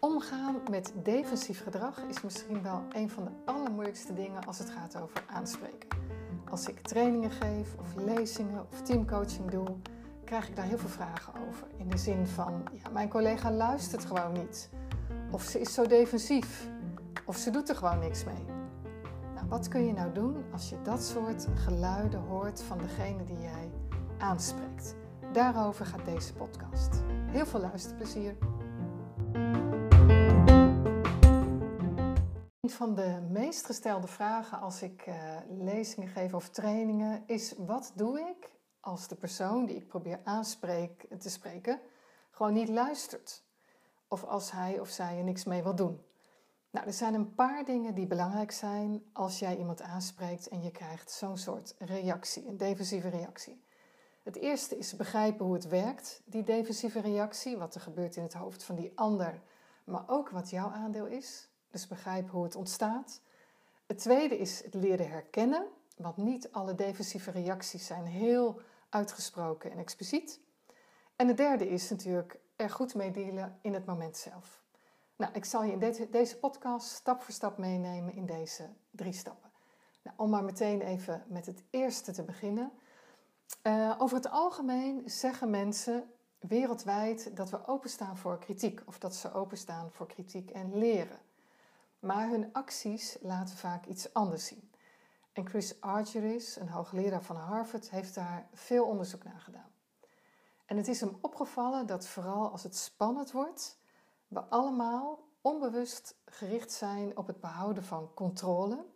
Omgaan 0.00 0.60
met 0.70 0.92
defensief 1.02 1.62
gedrag 1.62 2.02
is 2.08 2.22
misschien 2.22 2.62
wel 2.62 2.82
een 2.92 3.10
van 3.10 3.24
de 3.24 3.30
allermoeilijkste 3.44 4.14
dingen 4.14 4.44
als 4.44 4.58
het 4.58 4.70
gaat 4.70 5.00
over 5.00 5.24
aanspreken. 5.26 5.88
Als 6.50 6.68
ik 6.68 6.80
trainingen 6.80 7.30
geef, 7.30 7.74
of 7.80 7.94
lezingen 7.94 8.66
of 8.72 8.82
teamcoaching 8.82 9.50
doe, 9.50 9.76
krijg 10.24 10.48
ik 10.48 10.56
daar 10.56 10.66
heel 10.66 10.78
veel 10.78 10.88
vragen 10.88 11.32
over. 11.48 11.66
In 11.76 11.88
de 11.88 11.98
zin 11.98 12.26
van, 12.26 12.62
ja, 12.72 12.90
mijn 12.90 13.08
collega 13.08 13.50
luistert 13.50 14.04
gewoon 14.04 14.32
niet. 14.32 14.70
Of 15.30 15.42
ze 15.42 15.60
is 15.60 15.74
zo 15.74 15.86
defensief. 15.86 16.68
Of 17.24 17.36
ze 17.36 17.50
doet 17.50 17.68
er 17.68 17.76
gewoon 17.76 17.98
niks 17.98 18.24
mee. 18.24 18.44
Nou, 19.34 19.48
wat 19.48 19.68
kun 19.68 19.86
je 19.86 19.92
nou 19.92 20.12
doen 20.12 20.44
als 20.52 20.68
je 20.68 20.82
dat 20.82 21.02
soort 21.02 21.46
geluiden 21.54 22.20
hoort 22.20 22.62
van 22.62 22.78
degene 22.78 23.24
die 23.24 23.38
jij 23.40 23.70
aanspreekt? 24.18 24.96
Daarover 25.32 25.86
gaat 25.86 26.04
deze 26.04 26.34
podcast. 26.34 27.02
Heel 27.30 27.46
veel 27.46 27.60
luisterplezier. 27.60 28.36
Een 32.60 32.70
van 32.70 32.94
de 32.94 33.26
meest 33.30 33.66
gestelde 33.66 34.06
vragen 34.06 34.60
als 34.60 34.82
ik 34.82 35.06
uh, 35.06 35.14
lezingen 35.48 36.08
geef 36.08 36.34
of 36.34 36.48
trainingen 36.48 37.22
is: 37.26 37.54
wat 37.58 37.92
doe 37.94 38.20
ik 38.20 38.50
als 38.80 39.08
de 39.08 39.14
persoon 39.14 39.66
die 39.66 39.76
ik 39.76 39.86
probeer 39.86 40.20
aanspreek, 40.24 41.06
te 41.18 41.30
spreken 41.30 41.80
gewoon 42.30 42.52
niet 42.52 42.68
luistert? 42.68 43.42
Of 44.08 44.24
als 44.24 44.50
hij 44.50 44.80
of 44.80 44.88
zij 44.88 45.18
er 45.18 45.24
niks 45.24 45.44
mee 45.44 45.62
wil 45.62 45.74
doen? 45.74 46.02
Nou, 46.70 46.86
er 46.86 46.92
zijn 46.92 47.14
een 47.14 47.34
paar 47.34 47.64
dingen 47.64 47.94
die 47.94 48.06
belangrijk 48.06 48.52
zijn 48.52 49.02
als 49.12 49.38
jij 49.38 49.56
iemand 49.56 49.82
aanspreekt 49.82 50.48
en 50.48 50.62
je 50.62 50.70
krijgt 50.70 51.10
zo'n 51.10 51.38
soort 51.38 51.74
reactie, 51.78 52.48
een 52.48 52.56
defensieve 52.56 53.08
reactie. 53.08 53.66
Het 54.28 54.36
eerste 54.36 54.78
is 54.78 54.96
begrijpen 54.96 55.44
hoe 55.44 55.54
het 55.54 55.68
werkt, 55.68 56.22
die 56.24 56.42
defensieve 56.42 57.00
reactie, 57.00 57.56
wat 57.56 57.74
er 57.74 57.80
gebeurt 57.80 58.16
in 58.16 58.22
het 58.22 58.34
hoofd 58.34 58.62
van 58.62 58.76
die 58.76 58.92
ander, 58.94 59.40
maar 59.84 60.04
ook 60.06 60.28
wat 60.28 60.50
jouw 60.50 60.70
aandeel 60.70 61.06
is. 61.06 61.48
Dus 61.70 61.86
begrijp 61.86 62.30
hoe 62.30 62.44
het 62.44 62.54
ontstaat. 62.54 63.20
Het 63.86 63.98
tweede 63.98 64.38
is 64.38 64.64
het 64.64 64.74
leren 64.74 65.10
herkennen, 65.10 65.66
want 65.96 66.16
niet 66.16 66.52
alle 66.52 66.74
defensieve 66.74 67.30
reacties 67.30 67.86
zijn 67.86 68.04
heel 68.04 68.60
uitgesproken 68.88 69.70
en 69.70 69.78
expliciet. 69.78 70.40
En 71.16 71.28
het 71.28 71.36
derde 71.36 71.68
is 71.68 71.90
natuurlijk 71.90 72.38
er 72.56 72.70
goed 72.70 72.94
mee 72.94 73.10
dealen 73.10 73.58
in 73.62 73.74
het 73.74 73.86
moment 73.86 74.16
zelf. 74.16 74.62
Nou, 75.16 75.32
ik 75.32 75.44
zal 75.44 75.64
je 75.64 75.72
in 75.72 76.08
deze 76.10 76.38
podcast 76.38 76.88
stap 76.88 77.22
voor 77.22 77.34
stap 77.34 77.58
meenemen 77.58 78.14
in 78.14 78.26
deze 78.26 78.68
drie 78.90 79.12
stappen. 79.12 79.50
Nou, 80.02 80.16
om 80.16 80.30
maar 80.30 80.44
meteen 80.44 80.80
even 80.80 81.24
met 81.26 81.46
het 81.46 81.62
eerste 81.70 82.12
te 82.12 82.22
beginnen. 82.22 82.72
Uh, 83.62 83.94
over 83.98 84.16
het 84.16 84.30
algemeen 84.30 85.10
zeggen 85.10 85.50
mensen 85.50 86.10
wereldwijd 86.38 87.36
dat 87.36 87.50
we 87.50 87.66
openstaan 87.66 88.16
voor 88.16 88.38
kritiek 88.38 88.82
of 88.86 88.98
dat 88.98 89.14
ze 89.14 89.32
openstaan 89.32 89.90
voor 89.90 90.06
kritiek 90.06 90.50
en 90.50 90.78
leren. 90.78 91.18
Maar 91.98 92.28
hun 92.28 92.52
acties 92.52 93.16
laten 93.20 93.56
vaak 93.56 93.86
iets 93.86 94.12
anders 94.14 94.46
zien. 94.46 94.70
En 95.32 95.48
Chris 95.48 95.80
Argyris, 95.80 96.56
een 96.56 96.68
hoogleraar 96.68 97.22
van 97.22 97.36
Harvard, 97.36 97.90
heeft 97.90 98.14
daar 98.14 98.48
veel 98.54 98.84
onderzoek 98.84 99.24
naar 99.24 99.40
gedaan. 99.40 99.72
En 100.66 100.76
het 100.76 100.88
is 100.88 101.00
hem 101.00 101.18
opgevallen 101.20 101.86
dat 101.86 102.06
vooral 102.06 102.50
als 102.50 102.62
het 102.62 102.76
spannend 102.76 103.32
wordt, 103.32 103.78
we 104.28 104.40
allemaal 104.40 105.24
onbewust 105.40 106.16
gericht 106.24 106.72
zijn 106.72 107.16
op 107.16 107.26
het 107.26 107.40
behouden 107.40 107.84
van 107.84 108.14
controle, 108.14 108.86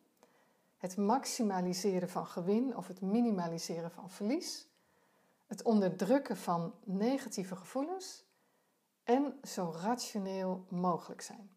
het 0.83 0.97
maximaliseren 0.97 2.09
van 2.09 2.27
gewin 2.27 2.77
of 2.77 2.87
het 2.87 3.01
minimaliseren 3.01 3.91
van 3.91 4.11
verlies, 4.11 4.69
het 5.47 5.63
onderdrukken 5.63 6.37
van 6.37 6.75
negatieve 6.85 7.57
gevoelens 7.57 8.25
en 9.05 9.39
zo 9.43 9.75
rationeel 9.83 10.67
mogelijk 10.69 11.21
zijn. 11.21 11.51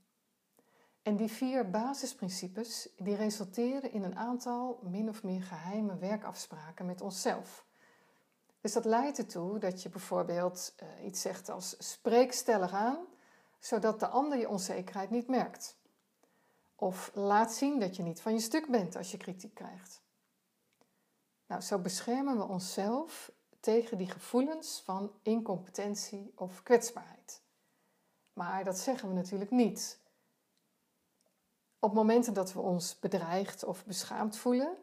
En 1.02 1.16
die 1.16 1.32
vier 1.32 1.70
basisprincipes 1.70 2.90
die 2.98 3.16
resulteren 3.16 3.92
in 3.92 4.04
een 4.04 4.16
aantal 4.16 4.80
min 4.84 5.10
of 5.10 5.24
meer 5.24 5.44
geheime 5.44 5.98
werkafspraken 5.98 6.86
met 6.86 7.02
onszelf. 7.02 7.66
Dus 8.62 8.74
dat 8.74 8.86
leidt 8.86 9.18
ertoe 9.18 9.60
dat 9.60 9.84
je 9.84 9.90
bijvoorbeeld 9.90 10.76
uh, 10.84 11.06
iets 11.06 11.22
zegt 11.22 11.50
als 11.50 11.76
spreek 11.80 12.34
stellig 12.34 12.72
aan, 12.72 13.06
zodat 13.60 14.00
de 14.00 14.08
ander 14.08 14.38
je 14.38 14.50
onzekerheid 14.50 15.10
niet 15.10 15.28
merkt. 15.28 15.78
Of 16.76 17.12
laat 17.14 17.54
zien 17.54 17.80
dat 17.80 17.96
je 17.96 18.04
niet 18.04 18.22
van 18.22 18.34
je 18.34 18.40
stuk 18.40 18.72
bent 18.72 18.96
als 18.96 19.12
je 19.12 19.18
kritiek 19.18 19.54
krijgt. 19.54 20.04
Nou, 21.46 21.62
zo 21.62 21.80
beschermen 21.80 22.38
we 22.38 22.44
onszelf 22.44 23.32
tegen 23.60 23.98
die 23.98 24.10
gevoelens 24.10 24.82
van 24.86 25.12
incompetentie 25.22 26.32
of 26.36 26.64
kwetsbaarheid. 26.64 27.42
Maar 28.34 28.64
dat 28.64 28.80
zeggen 28.80 29.08
we 29.08 29.14
natuurlijk 29.14 29.52
niet. 29.52 30.00
Op 31.80 31.94
momenten 31.94 32.34
dat 32.34 32.54
we 32.54 32.60
ons 32.60 33.00
bedreigd 33.00 33.64
of 33.64 33.86
beschaamd 33.86 34.38
voelen, 34.38 34.78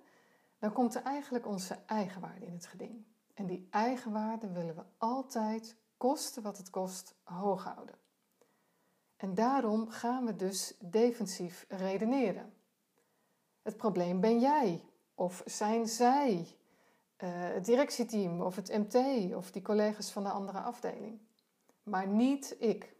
dan 0.58 0.72
komt 0.72 0.94
er 0.94 1.02
eigenlijk 1.02 1.46
onze 1.46 1.78
eigenwaarde 1.86 2.46
in 2.46 2.52
het 2.52 2.66
geding. 2.66 3.04
En 3.34 3.46
die 3.46 3.68
eigenwaarde 3.70 4.52
willen 4.52 4.74
we 4.74 4.84
altijd, 4.98 5.76
kosten 5.96 6.42
wat 6.42 6.56
het 6.56 6.70
kost, 6.70 7.14
hoog 7.22 7.64
houden. 7.64 7.94
En 9.22 9.34
daarom 9.34 9.90
gaan 9.90 10.24
we 10.24 10.36
dus 10.36 10.74
defensief 10.78 11.64
redeneren. 11.68 12.54
Het 13.62 13.76
probleem 13.76 14.20
ben 14.20 14.40
jij, 14.40 14.84
of 15.14 15.42
zijn 15.44 15.88
zij, 15.88 16.32
uh, 16.38 17.28
het 17.30 17.64
directieteam, 17.64 18.40
of 18.40 18.56
het 18.56 18.68
MT, 18.68 18.94
of 19.34 19.50
die 19.50 19.62
collega's 19.62 20.10
van 20.10 20.22
de 20.22 20.30
andere 20.30 20.60
afdeling. 20.60 21.20
Maar 21.82 22.06
niet 22.06 22.56
ik. 22.58 22.94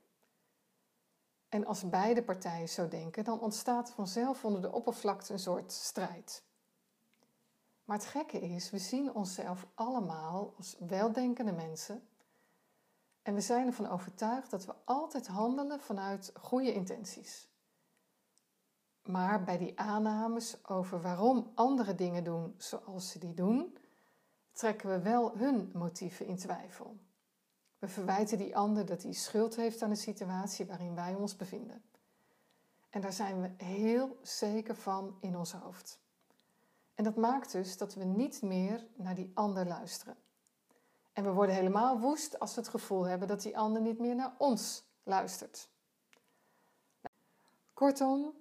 En 1.49 1.67
als 1.67 1.89
beide 1.89 2.23
partijen 2.23 2.69
zo 2.69 2.89
denken, 2.89 3.25
dan 3.25 3.41
ontstaat 3.41 3.91
vanzelf 3.91 4.45
onder 4.45 4.63
de 4.63 4.73
oppervlakte 4.73 5.33
een 5.33 5.39
soort 5.39 5.73
strijd. 5.73 6.43
Maar 7.85 7.97
het 7.97 8.07
gekke 8.07 8.41
is, 8.41 8.71
we 8.71 8.79
zien 8.79 9.15
onszelf 9.15 9.67
allemaal 9.75 10.55
als 10.57 10.77
weldenkende 10.79 11.53
mensen. 11.53 12.09
En 13.23 13.35
we 13.35 13.41
zijn 13.41 13.67
ervan 13.67 13.89
overtuigd 13.89 14.51
dat 14.51 14.65
we 14.65 14.75
altijd 14.85 15.27
handelen 15.27 15.81
vanuit 15.81 16.33
goede 16.41 16.73
intenties. 16.73 17.51
Maar 19.03 19.45
bij 19.45 19.59
die 19.59 19.79
aannames 19.79 20.69
over 20.69 21.01
waarom 21.01 21.51
andere 21.55 21.95
dingen 21.95 22.25
doen 22.25 22.55
zoals 22.57 23.11
ze 23.11 23.19
die 23.19 23.35
doen, 23.35 23.77
trekken 24.53 24.89
we 24.89 25.03
wel 25.03 25.37
hun 25.37 25.71
motieven 25.75 26.27
in 26.27 26.37
twijfel. 26.37 26.97
We 27.79 27.89
verwijten 27.89 28.39
die 28.39 28.57
ander 28.57 28.87
dat 28.87 29.03
hij 29.03 29.13
schuld 29.13 29.57
heeft 29.57 29.83
aan 29.83 29.91
de 29.91 29.97
situatie 29.97 30.67
waarin 30.67 30.95
wij 30.95 31.15
ons 31.15 31.37
bevinden. 31.37 31.83
En 32.91 33.01
daar 33.01 33.13
zijn 33.13 33.41
we 33.41 33.65
heel 33.65 34.19
zeker 34.23 34.77
van 34.77 35.17
in 35.21 35.37
ons 35.37 35.53
hoofd. 35.53 36.01
En 36.95 37.05
dat 37.05 37.17
maakt 37.17 37.53
dus 37.53 37.77
dat 37.77 37.95
we 37.95 38.05
niet 38.05 38.43
meer 38.43 38.87
naar 38.95 39.15
die 39.15 39.31
ander 39.35 39.67
luisteren. 39.67 40.17
En 41.13 41.25
we 41.25 41.31
worden 41.31 41.55
helemaal 41.55 41.99
woest 41.99 42.39
als 42.39 42.55
we 42.55 42.61
het 42.61 42.71
gevoel 42.71 43.07
hebben 43.07 43.29
dat 43.29 43.43
die 43.43 43.59
ander 43.59 43.83
niet 43.83 43.99
meer 43.99 44.15
naar 44.15 44.35
ons 44.39 44.85
luistert. 45.03 45.69
Kortom, 47.75 48.33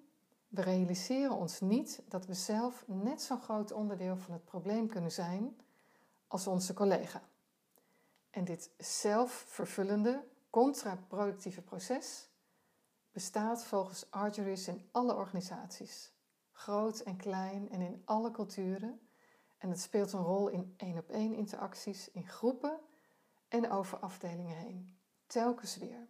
we 0.48 0.62
realiseren 0.62 1.36
ons 1.36 1.60
niet 1.60 2.02
dat 2.08 2.26
we 2.26 2.34
zelf 2.34 2.84
net 2.88 3.22
zo'n 3.22 3.42
groot 3.42 3.72
onderdeel 3.72 4.18
van 4.18 4.34
het 4.34 4.46
probleem 4.46 4.88
kunnen 4.88 5.12
zijn 5.12 5.58
als 6.28 6.48
onze 6.48 6.74
collega. 6.74 7.22
En 8.30 8.46
dit 8.46 8.70
zelfvervullende, 8.78 10.24
contraproductieve 10.50 11.62
proces 11.62 12.30
bestaat 13.12 13.64
volgens 13.64 14.12
Argyris 14.12 14.68
in 14.68 14.90
alle 14.92 15.16
organisaties, 15.16 16.14
groot 16.52 17.00
en 17.00 17.18
klein 17.18 17.70
en 17.70 17.82
in 17.82 18.02
alle 18.06 18.32
culturen. 18.32 19.00
En 19.62 19.70
het 19.70 19.80
speelt 19.80 20.14
een 20.14 20.24
rol 20.24 20.48
in 20.48 20.74
één-op-één 20.78 21.34
interacties, 21.34 22.12
in 22.12 22.28
groepen 22.28 22.80
en 23.48 23.72
over 23.72 23.98
afdelingen 23.98 24.58
heen. 24.58 24.98
Telkens 25.28 25.78
weer. 25.78 26.08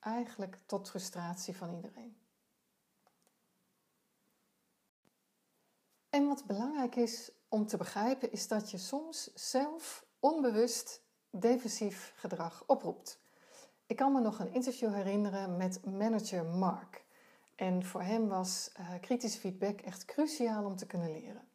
Eigenlijk 0.00 0.58
tot 0.66 0.90
frustratie 0.90 1.56
van 1.56 1.74
iedereen. 1.74 2.16
En 6.10 6.26
wat 6.26 6.44
belangrijk 6.46 6.96
is 6.96 7.30
om 7.48 7.66
te 7.66 7.76
begrijpen, 7.76 8.32
is 8.32 8.48
dat 8.48 8.70
je 8.70 8.78
soms 8.78 9.34
zelf 9.34 10.06
onbewust 10.20 11.02
defensief 11.30 12.12
gedrag 12.16 12.64
oproept. 12.66 13.20
Ik 13.86 13.96
kan 13.96 14.12
me 14.12 14.20
nog 14.20 14.38
een 14.38 14.54
interview 14.54 14.94
herinneren 14.94 15.56
met 15.56 15.84
manager 15.84 16.44
Mark. 16.44 17.04
En 17.54 17.84
voor 17.84 18.02
hem 18.02 18.28
was 18.28 18.70
uh, 18.80 19.00
kritische 19.00 19.40
feedback 19.40 19.80
echt 19.80 20.04
cruciaal 20.04 20.64
om 20.64 20.76
te 20.76 20.86
kunnen 20.86 21.12
leren. 21.12 21.50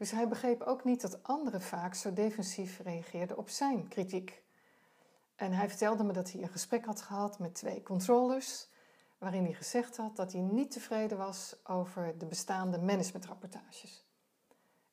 Dus 0.00 0.10
hij 0.10 0.28
begreep 0.28 0.62
ook 0.62 0.84
niet 0.84 1.00
dat 1.00 1.22
anderen 1.22 1.62
vaak 1.62 1.94
zo 1.94 2.12
defensief 2.12 2.80
reageerden 2.84 3.36
op 3.36 3.48
zijn 3.48 3.88
kritiek. 3.88 4.42
En 5.36 5.52
hij 5.52 5.68
vertelde 5.68 6.04
me 6.04 6.12
dat 6.12 6.32
hij 6.32 6.42
een 6.42 6.48
gesprek 6.48 6.84
had 6.84 7.02
gehad 7.02 7.38
met 7.38 7.54
twee 7.54 7.82
controllers, 7.82 8.68
waarin 9.18 9.44
hij 9.44 9.52
gezegd 9.52 9.96
had 9.96 10.16
dat 10.16 10.32
hij 10.32 10.40
niet 10.40 10.70
tevreden 10.70 11.18
was 11.18 11.56
over 11.64 12.18
de 12.18 12.26
bestaande 12.26 12.78
managementrapportages. 12.78 14.04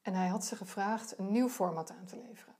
En 0.01 0.13
hij 0.13 0.27
had 0.27 0.45
ze 0.45 0.55
gevraagd 0.55 1.17
een 1.17 1.31
nieuw 1.31 1.49
format 1.49 1.91
aan 1.91 2.05
te 2.05 2.17
leveren. 2.27 2.55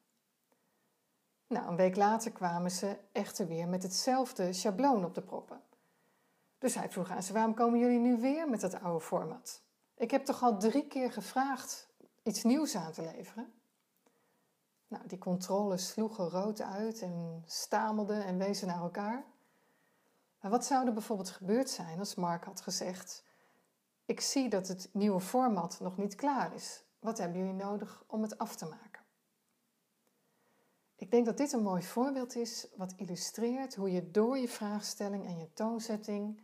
Nou, 1.48 1.68
een 1.68 1.76
week 1.76 1.96
later 1.96 2.32
kwamen 2.32 2.72
ze 2.72 2.98
echter 3.12 3.48
weer 3.48 3.68
met 3.68 3.84
hetzelfde 3.84 4.54
schabloon 4.54 5.06
op 5.06 5.16
de 5.16 5.22
proppen. 5.22 5.62
Dus 6.58 6.76
hij 6.76 6.90
vroeg 6.90 7.10
aan 7.10 7.24
ze: 7.24 7.34
waarom 7.34 7.54
komen 7.54 7.80
jullie 7.80 8.00
nu 8.00 8.18
weer 8.18 8.50
met 8.50 8.62
dat 8.62 8.82
oude 8.82 9.06
format? 9.06 9.62
Ik 9.96 10.12
heb 10.12 10.26
toch 10.26 10.44
al 10.44 10.58
drie 10.58 10.88
keer 10.88 11.12
gevraagd 11.12 11.87
iets 12.28 12.44
nieuws 12.44 12.76
aan 12.76 12.92
te 12.92 13.02
leveren? 13.02 13.54
Nou, 14.88 15.08
die 15.08 15.18
controles 15.18 15.88
sloegen 15.88 16.30
rood 16.30 16.62
uit 16.62 17.02
en 17.02 17.44
stamelden 17.46 18.26
en 18.26 18.38
wezen 18.38 18.68
naar 18.68 18.82
elkaar. 18.82 19.26
Maar 20.42 20.52
wat 20.52 20.66
zou 20.66 20.88
er 20.88 20.94
bijvoorbeeld 20.94 21.30
gebeurd 21.30 21.70
zijn 21.70 22.00
als 22.00 22.16
Mark 22.16 22.44
had 22.44 22.62
gezegd: 22.62 23.24
Ik 24.06 24.22
zie 24.22 24.50
dat 24.50 24.68
het 24.68 24.90
nieuwe 24.92 25.20
format 25.20 25.80
nog 25.80 25.98
niet 25.98 26.16
klaar 26.16 26.54
is. 26.54 26.84
Wat 27.00 27.18
hebben 27.18 27.38
jullie 27.38 27.54
nodig 27.54 28.04
om 28.08 28.22
het 28.22 28.38
af 28.38 28.56
te 28.56 28.66
maken? 28.66 29.02
Ik 30.96 31.12
denk 31.12 31.26
dat 31.26 31.38
dit 31.38 31.52
een 31.52 31.64
mooi 31.64 31.84
voorbeeld 31.84 32.36
is 32.36 32.68
wat 32.76 32.94
illustreert 32.96 33.76
hoe 33.76 33.92
je 33.92 34.12
door 34.12 34.38
je 34.38 34.48
vraagstelling 34.48 35.26
en 35.26 35.38
je 35.38 35.54
toonzetting 35.54 36.42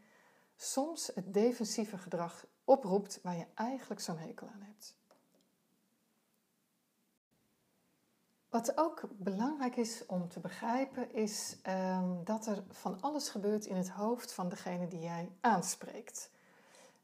soms 0.56 1.12
het 1.16 1.34
defensieve 1.34 1.98
gedrag 1.98 2.46
oproept 2.64 3.20
waar 3.22 3.36
je 3.36 3.48
eigenlijk 3.54 4.02
zo'n 4.02 4.18
hekel 4.18 4.48
aan 4.48 4.62
hebt. 4.62 4.96
Wat 8.54 8.78
ook 8.78 9.02
belangrijk 9.12 9.76
is 9.76 10.06
om 10.06 10.30
te 10.30 10.40
begrijpen, 10.40 11.14
is 11.14 11.58
ehm, 11.62 12.24
dat 12.24 12.46
er 12.48 12.64
van 12.70 13.02
alles 13.02 13.30
gebeurt 13.30 13.66
in 13.66 13.76
het 13.76 13.90
hoofd 13.90 14.34
van 14.34 14.50
degene 14.50 14.88
die 14.88 15.00
jij 15.00 15.30
aanspreekt. 15.42 16.30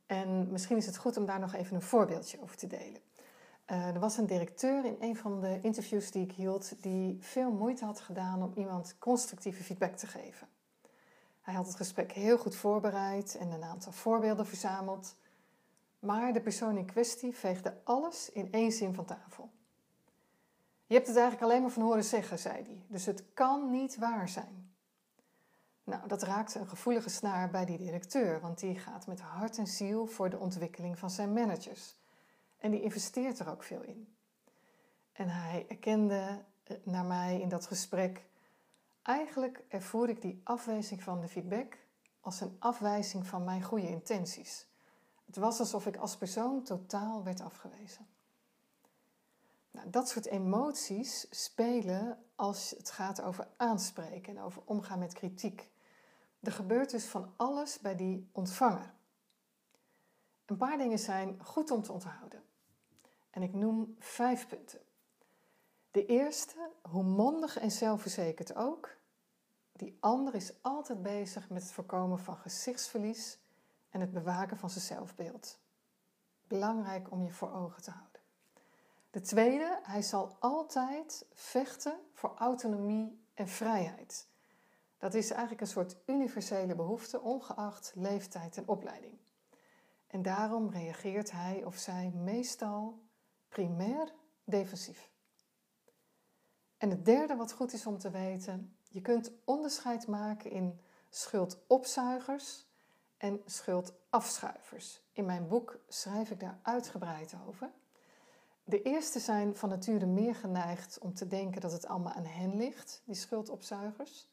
En 0.05 0.51
misschien 0.51 0.77
is 0.77 0.85
het 0.85 0.97
goed 0.97 1.17
om 1.17 1.25
daar 1.25 1.39
nog 1.39 1.53
even 1.53 1.75
een 1.75 1.81
voorbeeldje 1.81 2.41
over 2.41 2.57
te 2.57 2.67
delen. 2.67 3.01
Uh, 3.71 3.87
er 3.87 3.99
was 3.99 4.17
een 4.17 4.25
directeur 4.25 4.85
in 4.85 4.95
een 4.99 5.15
van 5.15 5.41
de 5.41 5.59
interviews 5.61 6.11
die 6.11 6.23
ik 6.23 6.31
hield, 6.31 6.81
die 6.81 7.17
veel 7.21 7.51
moeite 7.51 7.85
had 7.85 7.99
gedaan 7.99 8.43
om 8.43 8.51
iemand 8.55 8.95
constructieve 8.99 9.63
feedback 9.63 9.95
te 9.95 10.07
geven. 10.07 10.47
Hij 11.41 11.53
had 11.53 11.65
het 11.65 11.75
gesprek 11.75 12.11
heel 12.11 12.37
goed 12.37 12.55
voorbereid 12.55 13.37
en 13.37 13.51
een 13.51 13.63
aantal 13.63 13.91
voorbeelden 13.91 14.45
verzameld. 14.45 15.15
Maar 15.99 16.33
de 16.33 16.41
persoon 16.41 16.77
in 16.77 16.85
kwestie 16.85 17.35
veegde 17.35 17.77
alles 17.83 18.31
in 18.31 18.51
één 18.51 18.71
zin 18.71 18.93
van 18.93 19.05
tafel. 19.05 19.49
Je 20.89 20.95
hebt 20.95 21.07
het 21.07 21.17
eigenlijk 21.17 21.45
alleen 21.45 21.61
maar 21.61 21.71
van 21.71 21.83
horen 21.83 22.03
zeggen, 22.03 22.39
zei 22.39 22.63
hij. 22.63 22.85
Dus 22.87 23.05
het 23.05 23.23
kan 23.33 23.71
niet 23.71 23.97
waar 23.97 24.29
zijn. 24.29 24.73
Nou, 25.83 26.07
dat 26.07 26.21
raakte 26.21 26.59
een 26.59 26.67
gevoelige 26.67 27.09
snaar 27.09 27.49
bij 27.49 27.65
die 27.65 27.77
directeur, 27.77 28.39
want 28.39 28.59
die 28.59 28.79
gaat 28.79 29.07
met 29.07 29.19
hart 29.19 29.57
en 29.57 29.67
ziel 29.67 30.05
voor 30.05 30.29
de 30.29 30.37
ontwikkeling 30.37 30.99
van 30.99 31.09
zijn 31.09 31.33
managers. 31.33 31.95
En 32.57 32.71
die 32.71 32.81
investeert 32.81 33.39
er 33.39 33.49
ook 33.49 33.63
veel 33.63 33.81
in. 33.81 34.15
En 35.11 35.29
hij 35.29 35.65
erkende 35.67 36.43
eh, 36.63 36.77
naar 36.83 37.05
mij 37.05 37.39
in 37.39 37.49
dat 37.49 37.65
gesprek, 37.65 38.25
eigenlijk 39.01 39.63
ervoer 39.67 40.09
ik 40.09 40.21
die 40.21 40.41
afwijzing 40.43 41.03
van 41.03 41.21
de 41.21 41.27
feedback 41.27 41.77
als 42.19 42.41
een 42.41 42.55
afwijzing 42.59 43.27
van 43.27 43.43
mijn 43.43 43.63
goede 43.63 43.89
intenties. 43.89 44.67
Het 45.25 45.35
was 45.35 45.59
alsof 45.59 45.85
ik 45.85 45.97
als 45.97 46.17
persoon 46.17 46.63
totaal 46.63 47.23
werd 47.23 47.41
afgewezen. 47.41 48.07
Nou, 49.79 49.91
dat 49.91 50.09
soort 50.09 50.25
emoties 50.25 51.27
spelen 51.29 52.23
als 52.35 52.73
het 52.77 52.91
gaat 52.91 53.21
over 53.21 53.47
aanspreken 53.57 54.37
en 54.37 54.43
over 54.43 54.61
omgaan 54.65 54.99
met 54.99 55.13
kritiek. 55.13 55.71
Er 56.39 56.51
gebeurt 56.51 56.89
dus 56.89 57.05
van 57.05 57.33
alles 57.35 57.79
bij 57.79 57.95
die 57.95 58.29
ontvanger. 58.31 58.93
Een 60.45 60.57
paar 60.57 60.77
dingen 60.77 60.99
zijn 60.99 61.39
goed 61.43 61.71
om 61.71 61.81
te 61.81 61.91
onthouden. 61.91 62.43
En 63.29 63.41
ik 63.43 63.53
noem 63.53 63.95
vijf 63.99 64.47
punten. 64.47 64.79
De 65.91 66.05
eerste, 66.05 66.69
hoe 66.81 67.03
mondig 67.03 67.57
en 67.57 67.71
zelfverzekerd 67.71 68.55
ook, 68.55 68.95
die 69.71 69.97
ander 69.99 70.35
is 70.35 70.53
altijd 70.61 71.01
bezig 71.01 71.49
met 71.49 71.61
het 71.61 71.71
voorkomen 71.71 72.19
van 72.19 72.37
gezichtsverlies 72.37 73.39
en 73.89 74.01
het 74.01 74.11
bewaken 74.11 74.57
van 74.57 74.69
zijn 74.69 74.83
zelfbeeld. 74.83 75.59
Belangrijk 76.47 77.11
om 77.11 77.23
je 77.23 77.31
voor 77.31 77.51
ogen 77.51 77.81
te 77.81 77.91
houden. 77.91 78.08
De 79.09 79.21
tweede, 79.21 79.79
hij 79.83 80.01
zal 80.01 80.35
altijd 80.39 81.25
vechten 81.33 81.99
voor 82.13 82.33
autonomie 82.35 83.25
en 83.33 83.47
vrijheid. 83.47 84.27
Dat 84.97 85.13
is 85.13 85.29
eigenlijk 85.29 85.61
een 85.61 85.67
soort 85.67 85.95
universele 86.05 86.75
behoefte, 86.75 87.21
ongeacht 87.21 87.91
leeftijd 87.95 88.57
en 88.57 88.67
opleiding. 88.67 89.17
En 90.07 90.21
daarom 90.21 90.69
reageert 90.69 91.31
hij 91.31 91.63
of 91.65 91.77
zij 91.77 92.11
meestal 92.15 92.99
primair 93.49 94.13
defensief. 94.43 95.11
En 96.77 96.89
het 96.89 97.05
derde 97.05 97.35
wat 97.35 97.51
goed 97.51 97.73
is 97.73 97.85
om 97.85 97.97
te 97.97 98.09
weten, 98.09 98.75
je 98.89 99.01
kunt 99.01 99.31
onderscheid 99.45 100.07
maken 100.07 100.51
in 100.51 100.79
schuldopzuigers 101.09 102.65
en 103.17 103.41
schuldafschuivers. 103.45 105.01
In 105.13 105.25
mijn 105.25 105.47
boek 105.47 105.79
schrijf 105.87 106.31
ik 106.31 106.39
daar 106.39 106.59
uitgebreid 106.61 107.35
over. 107.47 107.71
De 108.69 108.81
eerste 108.81 109.19
zijn 109.19 109.55
van 109.55 109.69
nature 109.69 110.05
meer 110.05 110.35
geneigd 110.35 110.99
om 110.99 111.13
te 111.13 111.27
denken 111.27 111.61
dat 111.61 111.71
het 111.71 111.87
allemaal 111.87 112.13
aan 112.13 112.25
hen 112.25 112.57
ligt, 112.57 113.01
die 113.05 113.15
schuldopzuigers. 113.15 114.27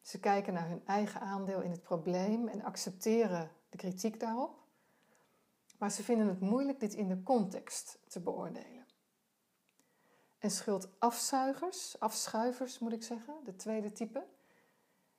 Ze 0.00 0.20
kijken 0.20 0.52
naar 0.52 0.68
hun 0.68 0.86
eigen 0.86 1.20
aandeel 1.20 1.60
in 1.60 1.70
het 1.70 1.82
probleem 1.82 2.48
en 2.48 2.62
accepteren 2.62 3.50
de 3.68 3.76
kritiek 3.76 4.20
daarop. 4.20 4.58
Maar 5.78 5.90
ze 5.90 6.02
vinden 6.02 6.26
het 6.26 6.40
moeilijk 6.40 6.80
dit 6.80 6.94
in 6.94 7.08
de 7.08 7.22
context 7.22 7.98
te 8.08 8.20
beoordelen. 8.20 8.86
En 10.38 10.50
schuldafzuigers, 10.50 12.00
afschuivers 12.00 12.78
moet 12.78 12.92
ik 12.92 13.02
zeggen, 13.02 13.34
de 13.44 13.56
tweede 13.56 13.92
type, 13.92 14.26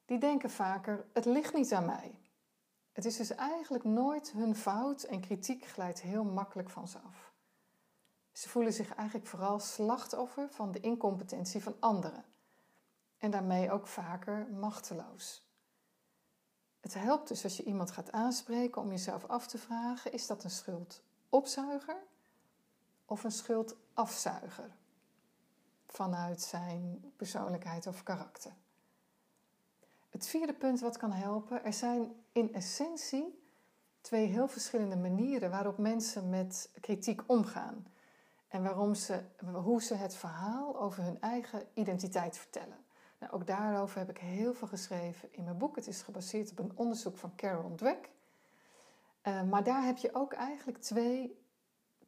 die 0.05 0.19
denken 0.19 0.49
vaker: 0.49 1.05
het 1.13 1.25
ligt 1.25 1.53
niet 1.53 1.73
aan 1.73 1.85
mij. 1.85 2.19
Het 2.91 3.05
is 3.05 3.17
dus 3.17 3.35
eigenlijk 3.35 3.83
nooit 3.83 4.31
hun 4.31 4.55
fout 4.55 5.03
en 5.03 5.21
kritiek 5.21 5.65
glijdt 5.65 6.01
heel 6.01 6.23
makkelijk 6.23 6.69
van 6.69 6.87
ze 6.87 6.97
af. 6.97 7.30
Ze 8.41 8.49
voelen 8.49 8.73
zich 8.73 8.95
eigenlijk 8.95 9.27
vooral 9.27 9.59
slachtoffer 9.59 10.47
van 10.51 10.71
de 10.71 10.79
incompetentie 10.79 11.63
van 11.63 11.75
anderen 11.79 12.25
en 13.17 13.31
daarmee 13.31 13.71
ook 13.71 13.87
vaker 13.87 14.47
machteloos. 14.51 15.47
Het 16.79 16.93
helpt 16.93 17.27
dus 17.27 17.43
als 17.43 17.57
je 17.57 17.63
iemand 17.63 17.91
gaat 17.91 18.11
aanspreken 18.11 18.81
om 18.81 18.89
jezelf 18.89 19.25
af 19.25 19.47
te 19.47 19.57
vragen: 19.57 20.13
is 20.13 20.27
dat 20.27 20.43
een 20.43 20.49
schuldopzuiger 20.49 21.97
of 23.05 23.23
een 23.23 23.31
schuldafzuiger 23.31 24.75
vanuit 25.85 26.41
zijn 26.41 27.13
persoonlijkheid 27.15 27.87
of 27.87 28.03
karakter? 28.03 28.53
Het 30.09 30.27
vierde 30.27 30.53
punt 30.53 30.79
wat 30.79 30.97
kan 30.97 31.11
helpen: 31.11 31.63
er 31.63 31.73
zijn 31.73 32.15
in 32.31 32.53
essentie 32.53 33.43
twee 34.01 34.25
heel 34.25 34.47
verschillende 34.47 34.97
manieren 34.97 35.49
waarop 35.49 35.77
mensen 35.77 36.29
met 36.29 36.69
kritiek 36.79 37.21
omgaan 37.25 37.85
en 38.51 38.63
waarom 38.63 38.95
ze, 38.95 39.23
hoe 39.53 39.81
ze 39.81 39.93
het 39.93 40.15
verhaal 40.15 40.79
over 40.79 41.03
hun 41.03 41.21
eigen 41.21 41.67
identiteit 41.73 42.37
vertellen. 42.37 42.77
Nou, 43.19 43.33
ook 43.33 43.47
daarover 43.47 43.97
heb 43.99 44.09
ik 44.09 44.17
heel 44.17 44.53
veel 44.53 44.67
geschreven 44.67 45.33
in 45.33 45.43
mijn 45.43 45.57
boek. 45.57 45.75
Het 45.75 45.87
is 45.87 46.01
gebaseerd 46.01 46.51
op 46.51 46.59
een 46.59 46.71
onderzoek 46.75 47.17
van 47.17 47.35
Carol 47.35 47.75
Dweck. 47.75 48.09
Uh, 49.23 49.43
maar 49.43 49.63
daar 49.63 49.83
heb 49.85 49.97
je 49.97 50.15
ook 50.15 50.33
eigenlijk 50.33 50.77
twee 50.77 51.39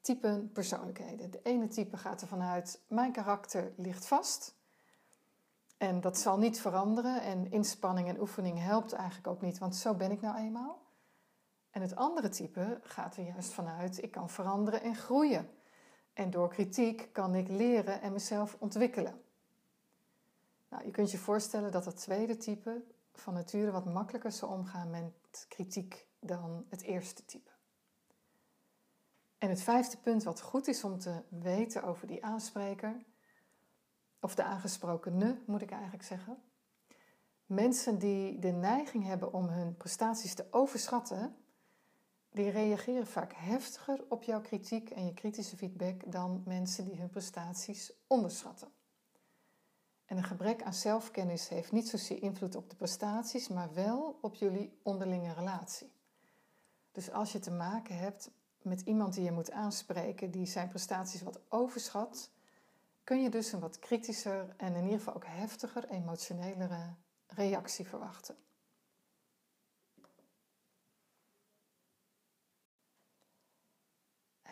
typen 0.02 0.52
persoonlijkheden. 0.52 1.32
De 1.32 1.40
ene 1.44 1.68
type 1.68 1.98
gaat 1.98 2.22
ervan 2.22 2.42
uit, 2.42 2.82
mijn 2.88 3.12
karakter 3.12 3.74
ligt 3.78 4.06
vast. 4.06 4.56
En 5.78 6.02
dat 6.02 6.18
zal 6.18 6.38
niet 6.38 6.62
veranderen. 6.62 7.22
En 7.22 7.52
inspanning 7.52 8.08
en 8.08 8.20
oefening 8.20 8.60
helpt 8.60 8.94
eigenlijk 8.94 9.28
ook 9.28 9.42
niet, 9.42 9.58
want 9.58 9.76
zo 9.76 9.94
ben 9.94 10.12
ik 10.12 10.22
nou 10.22 10.38
eenmaal. 10.38 10.82
En 11.72 11.82
het 11.82 11.96
andere 11.96 12.30
type 12.30 12.80
gaat 12.84 13.18
er 13.18 13.24
juist 13.24 13.54
vanuit, 13.54 14.04
ik 14.04 14.12
kan 14.12 14.30
veranderen 14.30 14.82
en 14.82 14.96
groeien. 14.96 15.50
En 16.14 16.30
door 16.30 16.50
kritiek 16.50 17.10
kan 17.12 17.36
ik 17.36 17.48
leren 17.48 18.02
en 18.02 18.14
mezelf 18.14 18.56
ontwikkelen. 18.60 19.22
Nou, 20.70 20.86
je 20.86 20.92
kunt 20.92 21.12
je 21.12 21.18
voorstellen 21.18 21.72
dat 21.72 21.86
het 21.86 21.98
tweede 21.98 22.38
type 22.38 22.84
van 23.14 23.34
nature 23.34 23.72
wat 23.72 23.86
makkelijker 23.86 24.32
zal 24.32 24.50
omgaan 24.50 24.90
met 24.90 25.46
kritiek 25.50 26.08
dan 26.20 26.66
het 26.70 26.82
eerste 26.82 27.26
type. 27.26 27.52
En 29.38 29.50
het 29.50 29.62
vijfde 29.62 29.98
punt 29.98 30.24
wat 30.24 30.42
goed 30.42 30.68
is 30.68 30.84
om 30.84 31.00
te 31.00 31.22
weten 31.30 31.84
over 31.84 32.08
die 32.08 32.26
aanspreker, 32.26 33.06
of 34.20 34.36
de 34.36 34.44
aangesprokene 34.44 35.42
moet 35.46 35.62
ik 35.62 35.72
eigenlijk 35.72 36.04
zeggen. 36.04 36.38
Mensen 37.46 38.00
die 38.00 38.40
de 38.40 38.52
neiging 38.52 39.06
hebben 39.06 39.34
om 39.34 39.48
hun 39.48 39.78
prestaties 39.78 40.34
te 40.34 40.46
overschatten, 40.52 41.36
die 42.34 42.50
reageren 42.50 43.08
vaak 43.08 43.34
heftiger 43.36 44.04
op 44.10 44.24
jouw 44.24 44.42
kritiek 44.42 44.90
en 44.90 45.06
je 45.06 45.14
kritische 45.14 45.58
feedback 45.58 46.12
dan 46.12 46.42
mensen 46.46 46.86
die 46.86 47.00
hun 47.00 47.10
prestaties 47.10 47.94
onderschatten. 48.08 48.72
En 50.06 50.18
een 50.18 50.24
gebrek 50.24 50.64
aan 50.64 50.74
zelfkennis 50.74 51.50
heeft 51.50 51.72
niet 51.72 51.88
zozeer 51.88 52.22
invloed 52.22 52.56
op 52.56 52.70
de 52.70 52.76
prestaties, 52.76 53.48
maar 53.48 53.74
wel 53.74 54.18
op 54.22 54.36
jullie 54.36 54.80
onderlinge 54.84 55.34
relatie. 55.34 55.92
Dus 56.92 57.12
als 57.12 57.32
je 57.32 57.40
te 57.40 57.52
maken 57.52 57.98
hebt 57.98 58.32
met 58.62 58.82
iemand 58.82 59.14
die 59.14 59.24
je 59.24 59.32
moet 59.32 59.52
aanspreken 59.52 60.32
die 60.32 60.46
zijn 60.46 60.70
prestaties 60.70 61.22
wat 61.22 61.40
overschat, 61.50 62.30
kun 63.04 63.22
je 63.22 63.30
dus 63.30 63.52
een 63.52 63.60
wat 63.60 63.80
kritischer 63.80 64.54
en 64.58 64.76
in 64.76 64.84
ieder 64.84 64.98
geval 64.98 65.14
ook 65.16 65.26
heftiger, 65.26 65.90
emotionelere 65.90 66.94
reactie 67.28 67.88
verwachten. 67.88 68.36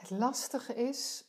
Het 0.01 0.10
lastige 0.10 0.75
is 0.75 1.25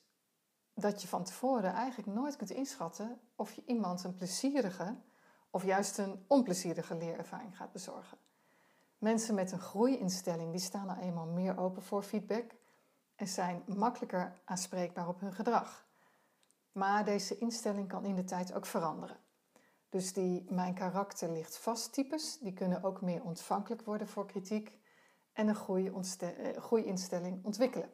dat 0.74 1.02
je 1.02 1.08
van 1.08 1.24
tevoren 1.24 1.72
eigenlijk 1.72 2.14
nooit 2.14 2.36
kunt 2.36 2.50
inschatten 2.50 3.20
of 3.36 3.52
je 3.52 3.62
iemand 3.66 4.04
een 4.04 4.14
plezierige 4.14 4.96
of 5.50 5.64
juist 5.64 5.98
een 5.98 6.24
onplezierige 6.26 6.94
leerervaring 6.94 7.56
gaat 7.56 7.72
bezorgen. 7.72 8.18
Mensen 8.98 9.34
met 9.34 9.52
een 9.52 9.60
groeiinstelling 9.60 10.50
die 10.50 10.60
staan 10.60 10.86
nou 10.86 11.00
eenmaal 11.00 11.26
meer 11.26 11.58
open 11.58 11.82
voor 11.82 12.02
feedback 12.02 12.44
en 13.16 13.28
zijn 13.28 13.62
makkelijker 13.66 14.40
aanspreekbaar 14.44 15.08
op 15.08 15.20
hun 15.20 15.32
gedrag. 15.32 15.86
Maar 16.72 17.04
deze 17.04 17.38
instelling 17.38 17.88
kan 17.88 18.04
in 18.04 18.14
de 18.14 18.24
tijd 18.24 18.52
ook 18.52 18.66
veranderen. 18.66 19.16
Dus 19.88 20.12
die 20.12 20.44
mijn 20.48 20.74
karakter 20.74 21.32
ligt 21.32 21.58
vast 21.58 21.92
types, 21.92 22.38
die 22.38 22.52
kunnen 22.52 22.82
ook 22.82 23.00
meer 23.00 23.22
ontvankelijk 23.22 23.82
worden 23.82 24.08
voor 24.08 24.26
kritiek 24.26 24.78
en 25.32 25.48
een 25.48 26.04
eh, 26.18 26.56
groeiinstelling 26.56 27.44
ontwikkelen. 27.44 27.90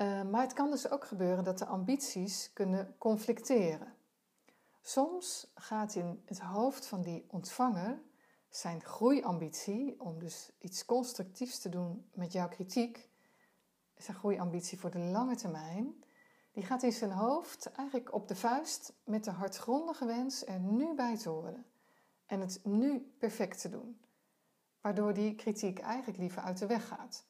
Uh, 0.00 0.22
maar 0.22 0.40
het 0.40 0.52
kan 0.52 0.70
dus 0.70 0.90
ook 0.90 1.04
gebeuren 1.04 1.44
dat 1.44 1.58
de 1.58 1.66
ambities 1.66 2.50
kunnen 2.52 2.94
conflicteren. 2.98 3.94
Soms 4.82 5.46
gaat 5.54 5.94
in 5.94 6.22
het 6.24 6.40
hoofd 6.40 6.86
van 6.86 7.02
die 7.02 7.24
ontvanger 7.30 8.00
zijn 8.48 8.84
groeiambitie 8.84 10.00
om 10.00 10.18
dus 10.18 10.50
iets 10.58 10.84
constructiefs 10.84 11.58
te 11.58 11.68
doen 11.68 12.08
met 12.12 12.32
jouw 12.32 12.48
kritiek, 12.48 13.08
zijn 13.96 14.16
groeiambitie 14.16 14.78
voor 14.78 14.90
de 14.90 14.98
lange 14.98 15.36
termijn, 15.36 16.04
die 16.52 16.64
gaat 16.64 16.82
in 16.82 16.92
zijn 16.92 17.10
hoofd 17.10 17.72
eigenlijk 17.72 18.14
op 18.14 18.28
de 18.28 18.36
vuist 18.36 18.92
met 19.04 19.24
de 19.24 19.30
hardgrondige 19.30 20.06
wens 20.06 20.46
er 20.46 20.60
nu 20.60 20.94
bij 20.94 21.16
te 21.16 21.28
horen 21.28 21.64
en 22.26 22.40
het 22.40 22.60
nu 22.64 23.14
perfect 23.18 23.60
te 23.60 23.68
doen, 23.68 24.00
waardoor 24.80 25.14
die 25.14 25.34
kritiek 25.34 25.78
eigenlijk 25.78 26.18
liever 26.18 26.42
uit 26.42 26.58
de 26.58 26.66
weg 26.66 26.88
gaat. 26.88 27.24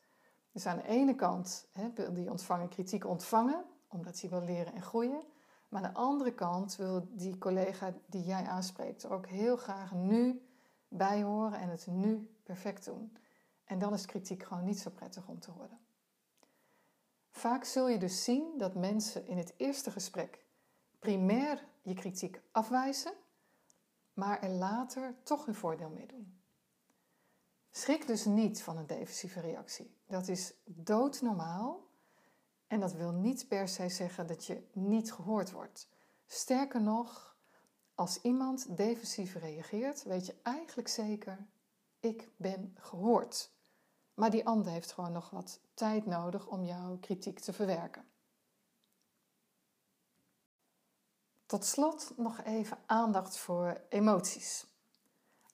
Dus 0.58 0.66
aan 0.66 0.76
de 0.76 0.88
ene 0.88 1.14
kant 1.14 1.68
wil 1.94 2.12
die 2.12 2.30
ontvanger 2.30 2.68
kritiek 2.68 3.06
ontvangen, 3.06 3.64
omdat 3.88 4.20
hij 4.20 4.30
wil 4.30 4.42
leren 4.42 4.74
en 4.74 4.82
groeien. 4.82 5.22
Maar 5.68 5.82
aan 5.82 5.92
de 5.92 5.98
andere 5.98 6.34
kant 6.34 6.76
wil 6.76 7.08
die 7.10 7.38
collega 7.38 7.94
die 8.06 8.24
jij 8.24 8.46
aanspreekt 8.46 9.06
ook 9.06 9.26
heel 9.26 9.56
graag 9.56 9.92
nu 9.92 10.48
bijhoren 10.88 11.58
en 11.58 11.68
het 11.68 11.86
nu 11.86 12.36
perfect 12.42 12.84
doen. 12.84 13.16
En 13.64 13.78
dan 13.78 13.92
is 13.92 14.06
kritiek 14.06 14.42
gewoon 14.42 14.64
niet 14.64 14.78
zo 14.78 14.90
prettig 14.90 15.28
om 15.28 15.40
te 15.40 15.50
horen. 15.50 15.78
Vaak 17.30 17.64
zul 17.64 17.88
je 17.88 17.98
dus 17.98 18.24
zien 18.24 18.58
dat 18.58 18.74
mensen 18.74 19.26
in 19.26 19.38
het 19.38 19.54
eerste 19.56 19.90
gesprek 19.90 20.44
primair 20.98 21.64
je 21.82 21.94
kritiek 21.94 22.40
afwijzen, 22.52 23.12
maar 24.12 24.42
er 24.42 24.50
later 24.50 25.14
toch 25.22 25.44
hun 25.44 25.54
voordeel 25.54 25.90
mee 25.90 26.06
doen. 26.06 26.40
Schrik 27.70 28.06
dus 28.06 28.24
niet 28.24 28.62
van 28.62 28.76
een 28.76 28.86
defensieve 28.86 29.40
reactie. 29.40 29.96
Dat 30.08 30.28
is 30.28 30.54
doodnormaal 30.64 31.86
en 32.66 32.80
dat 32.80 32.92
wil 32.92 33.12
niet 33.12 33.48
per 33.48 33.68
se 33.68 33.88
zeggen 33.88 34.26
dat 34.26 34.44
je 34.44 34.68
niet 34.72 35.12
gehoord 35.12 35.50
wordt. 35.50 35.88
Sterker 36.26 36.80
nog, 36.80 37.36
als 37.94 38.20
iemand 38.20 38.76
defensief 38.76 39.34
reageert, 39.34 40.02
weet 40.02 40.26
je 40.26 40.34
eigenlijk 40.42 40.88
zeker: 40.88 41.46
ik 42.00 42.30
ben 42.36 42.76
gehoord. 42.78 43.50
Maar 44.14 44.30
die 44.30 44.46
ander 44.46 44.72
heeft 44.72 44.92
gewoon 44.92 45.12
nog 45.12 45.30
wat 45.30 45.60
tijd 45.74 46.06
nodig 46.06 46.46
om 46.46 46.64
jouw 46.64 46.96
kritiek 46.98 47.40
te 47.40 47.52
verwerken. 47.52 48.04
Tot 51.46 51.64
slot 51.64 52.12
nog 52.16 52.42
even 52.42 52.78
aandacht 52.86 53.36
voor 53.36 53.80
emoties. 53.88 54.67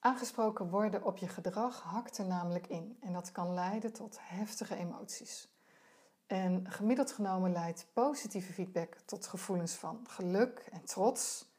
Aangesproken 0.05 0.69
worden 0.69 1.03
op 1.03 1.17
je 1.17 1.27
gedrag 1.27 1.81
hakt 1.81 2.17
er 2.17 2.25
namelijk 2.25 2.67
in 2.67 2.97
en 2.99 3.13
dat 3.13 3.31
kan 3.31 3.53
leiden 3.53 3.93
tot 3.93 4.17
heftige 4.21 4.75
emoties. 4.75 5.47
En 6.27 6.71
gemiddeld 6.71 7.11
genomen 7.11 7.51
leidt 7.51 7.87
positieve 7.93 8.53
feedback 8.53 8.95
tot 9.05 9.27
gevoelens 9.27 9.73
van 9.73 10.05
geluk 10.09 10.67
en 10.71 10.83
trots 10.83 11.49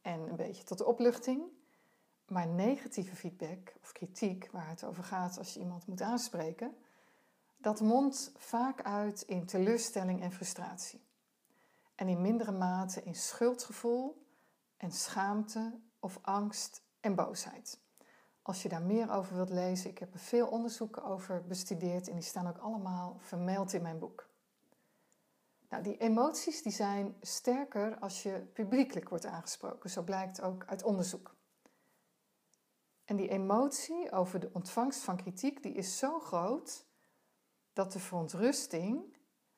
en 0.00 0.20
een 0.20 0.36
beetje 0.36 0.64
tot 0.64 0.82
opluchting. 0.82 1.42
Maar 2.26 2.46
negatieve 2.46 3.16
feedback 3.16 3.74
of 3.82 3.92
kritiek, 3.92 4.48
waar 4.52 4.68
het 4.68 4.84
over 4.84 5.04
gaat 5.04 5.38
als 5.38 5.54
je 5.54 5.60
iemand 5.60 5.86
moet 5.86 6.02
aanspreken, 6.02 6.76
dat 7.56 7.80
mondt 7.80 8.32
vaak 8.36 8.82
uit 8.82 9.22
in 9.22 9.46
teleurstelling 9.46 10.22
en 10.22 10.32
frustratie. 10.32 11.04
En 11.94 12.08
in 12.08 12.20
mindere 12.20 12.52
mate 12.52 13.02
in 13.02 13.14
schuldgevoel 13.14 14.26
en 14.76 14.92
schaamte 14.92 15.80
of 16.00 16.18
angst 16.22 16.82
en 17.00 17.14
boosheid. 17.14 17.80
Als 18.42 18.62
je 18.62 18.68
daar 18.68 18.82
meer 18.82 19.10
over 19.10 19.34
wilt 19.34 19.50
lezen, 19.50 19.90
ik 19.90 19.98
heb 19.98 20.12
er 20.12 20.20
veel 20.20 20.46
onderzoeken 20.46 21.04
over 21.04 21.46
bestudeerd 21.46 22.08
en 22.08 22.14
die 22.14 22.24
staan 22.24 22.48
ook 22.48 22.58
allemaal 22.58 23.16
vermeld 23.20 23.72
in 23.72 23.82
mijn 23.82 23.98
boek. 23.98 24.30
Nou, 25.68 25.82
die 25.82 25.96
emoties 25.96 26.62
die 26.62 26.72
zijn 26.72 27.16
sterker 27.20 27.98
als 27.98 28.22
je 28.22 28.50
publiekelijk 28.52 29.08
wordt 29.08 29.26
aangesproken, 29.26 29.90
zo 29.90 30.02
blijkt 30.02 30.40
ook 30.40 30.64
uit 30.66 30.82
onderzoek. 30.82 31.34
En 33.04 33.16
die 33.16 33.28
emotie 33.28 34.12
over 34.12 34.40
de 34.40 34.50
ontvangst 34.52 35.00
van 35.00 35.16
kritiek 35.16 35.62
die 35.62 35.72
is 35.72 35.98
zo 35.98 36.20
groot 36.20 36.86
dat 37.72 37.92
de 37.92 37.98
verontrusting 37.98 39.16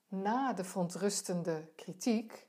na 0.08 0.52
de 0.52 0.64
verontrustende 0.64 1.72
kritiek, 1.76 2.46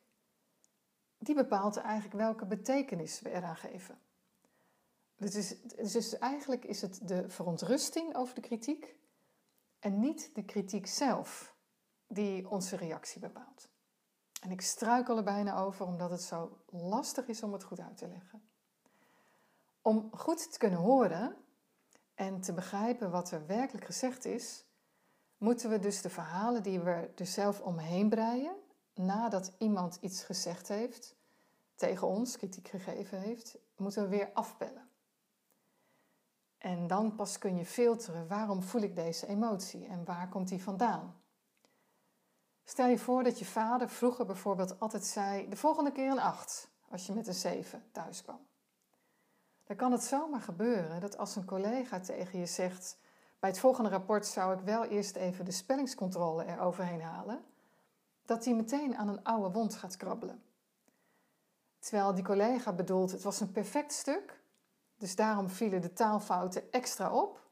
die 1.18 1.36
bepaalt 1.36 1.78
eigenlijk 1.78 2.16
welke 2.16 2.46
betekenis 2.46 3.22
we 3.22 3.30
eraan 3.30 3.58
geven. 3.58 4.00
Dus, 5.18 5.56
dus 5.94 6.18
eigenlijk 6.18 6.66
is 6.66 6.82
het 6.82 7.08
de 7.08 7.30
verontrusting 7.30 8.16
over 8.16 8.36
de 8.36 8.42
kritiek 8.42 8.96
en 9.80 10.00
niet 10.00 10.36
de 10.36 10.46
kritiek 10.46 10.88
zelf 10.88 11.56
die 12.08 12.50
onze 12.50 12.76
reactie 12.76 13.22
bepaalt. 13.22 13.70
En 14.42 14.52
ik 14.52 14.62
struikel 14.62 15.18
er 15.18 15.24
bijna 15.24 15.58
over 15.58 15.86
omdat 15.86 16.10
het 16.10 16.22
zo 16.22 16.58
lastig 16.70 17.28
is 17.28 17.44
om 17.44 17.54
het 17.54 17.64
goed 17.64 17.80
uit 17.80 17.98
te 17.98 18.08
leggen. 18.08 18.50
Om 19.82 20.10
goed 20.18 20.52
te 20.52 20.58
kunnen 20.58 20.80
horen 20.80 21.36
en 22.16 22.42
te 22.42 22.54
begrijpen 22.54 23.12
wat 23.12 23.32
er 23.32 23.46
werkelijk 23.46 23.86
gezegd 23.86 24.26
is, 24.26 24.66
moeten 25.38 25.70
we 25.70 25.80
dus 25.80 26.02
de 26.02 26.10
verhalen 26.10 26.64
die 26.64 26.80
we 26.80 27.10
er 27.16 27.26
zelf 27.26 27.62
omheen 27.62 28.10
breien, 28.10 28.56
nadat 28.94 29.54
iemand 29.58 29.98
iets 30.02 30.24
gezegd 30.24 30.68
heeft, 30.68 31.16
tegen 31.76 32.08
ons 32.08 32.38
kritiek 32.38 32.68
gegeven 32.68 33.20
heeft, 33.20 33.58
moeten 33.76 34.04
we 34.04 34.10
weer 34.10 34.30
afbellen. 34.34 34.90
En 36.66 36.88
dan 36.88 37.16
pas 37.16 37.38
kun 37.38 37.58
je 37.58 37.66
filteren 37.66 38.28
waarom 38.28 38.64
voel 38.64 38.82
ik 38.82 38.96
deze 38.96 39.28
emotie 39.28 39.86
en 39.88 40.06
waar 40.06 40.30
komt 40.30 40.48
die 40.48 40.64
vandaan. 40.64 41.16
Stel 42.64 42.88
je 42.88 42.98
voor 42.98 43.24
dat 43.24 43.40
je 43.40 43.46
vader 43.46 43.90
vroeger 43.90 44.26
bijvoorbeeld 44.26 44.80
altijd 44.80 45.06
zei: 45.06 45.50
de 45.50 45.56
volgende 45.56 45.92
keer 45.92 46.12
een 46.12 46.20
8 46.20 46.70
als 46.90 47.06
je 47.06 47.14
met 47.14 47.28
een 47.28 47.34
7 47.34 47.84
thuis 47.92 48.22
kwam. 48.22 48.40
Dan 49.64 49.76
kan 49.76 49.92
het 49.92 50.04
zomaar 50.04 50.42
gebeuren 50.42 51.02
dat 51.02 51.18
als 51.18 51.36
een 51.36 51.46
collega 51.46 52.00
tegen 52.00 52.40
je 52.40 52.46
zegt: 52.46 52.98
bij 53.40 53.50
het 53.50 53.60
volgende 53.60 53.90
rapport 53.90 54.26
zou 54.26 54.58
ik 54.58 54.64
wel 54.64 54.84
eerst 54.84 55.16
even 55.16 55.46
de 55.46 55.52
spellingscontrole 55.52 56.46
eroverheen 56.46 57.02
halen, 57.02 57.44
dat 58.26 58.46
hij 58.46 58.54
meteen 58.54 58.98
aan 58.98 59.08
een 59.08 59.24
oude 59.24 59.52
wond 59.52 59.76
gaat 59.76 59.98
krabbelen. 59.98 60.44
Terwijl 61.80 62.14
die 62.14 62.24
collega 62.24 62.74
bedoelt: 62.74 63.12
het 63.12 63.24
was 63.24 63.40
een 63.40 63.52
perfect 63.52 63.94
stuk, 63.94 64.44
dus 64.98 65.16
daarom 65.16 65.50
vielen 65.50 65.82
de 65.82 65.94
taalfouten 65.94 66.72
extra 66.72 67.12
op, 67.14 67.50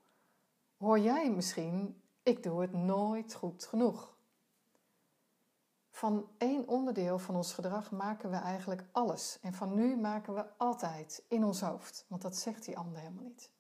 hoor 0.78 1.00
jij 1.00 1.32
misschien: 1.32 2.02
ik 2.24 2.44
doe 2.44 2.62
het 2.62 2.74
nooit 2.74 3.34
goed 3.34 3.66
genoeg. 3.66 4.14
Van 5.90 6.30
één 6.38 6.68
onderdeel 6.68 7.20
van 7.20 7.36
ons 7.36 7.54
gedrag 7.54 7.92
maken 7.92 8.30
we 8.30 8.36
eigenlijk 8.36 8.86
alles. 8.92 9.40
En 9.42 9.54
van 9.54 9.74
nu 9.74 9.98
maken 9.98 10.34
we 10.34 10.58
altijd 10.58 11.24
in 11.28 11.44
ons 11.44 11.62
hoofd. 11.62 12.06
Want 12.08 12.22
dat 12.22 12.36
zegt 12.36 12.66
die 12.66 12.78
ander 12.78 13.00
helemaal 13.00 13.24
niet. 13.24 13.52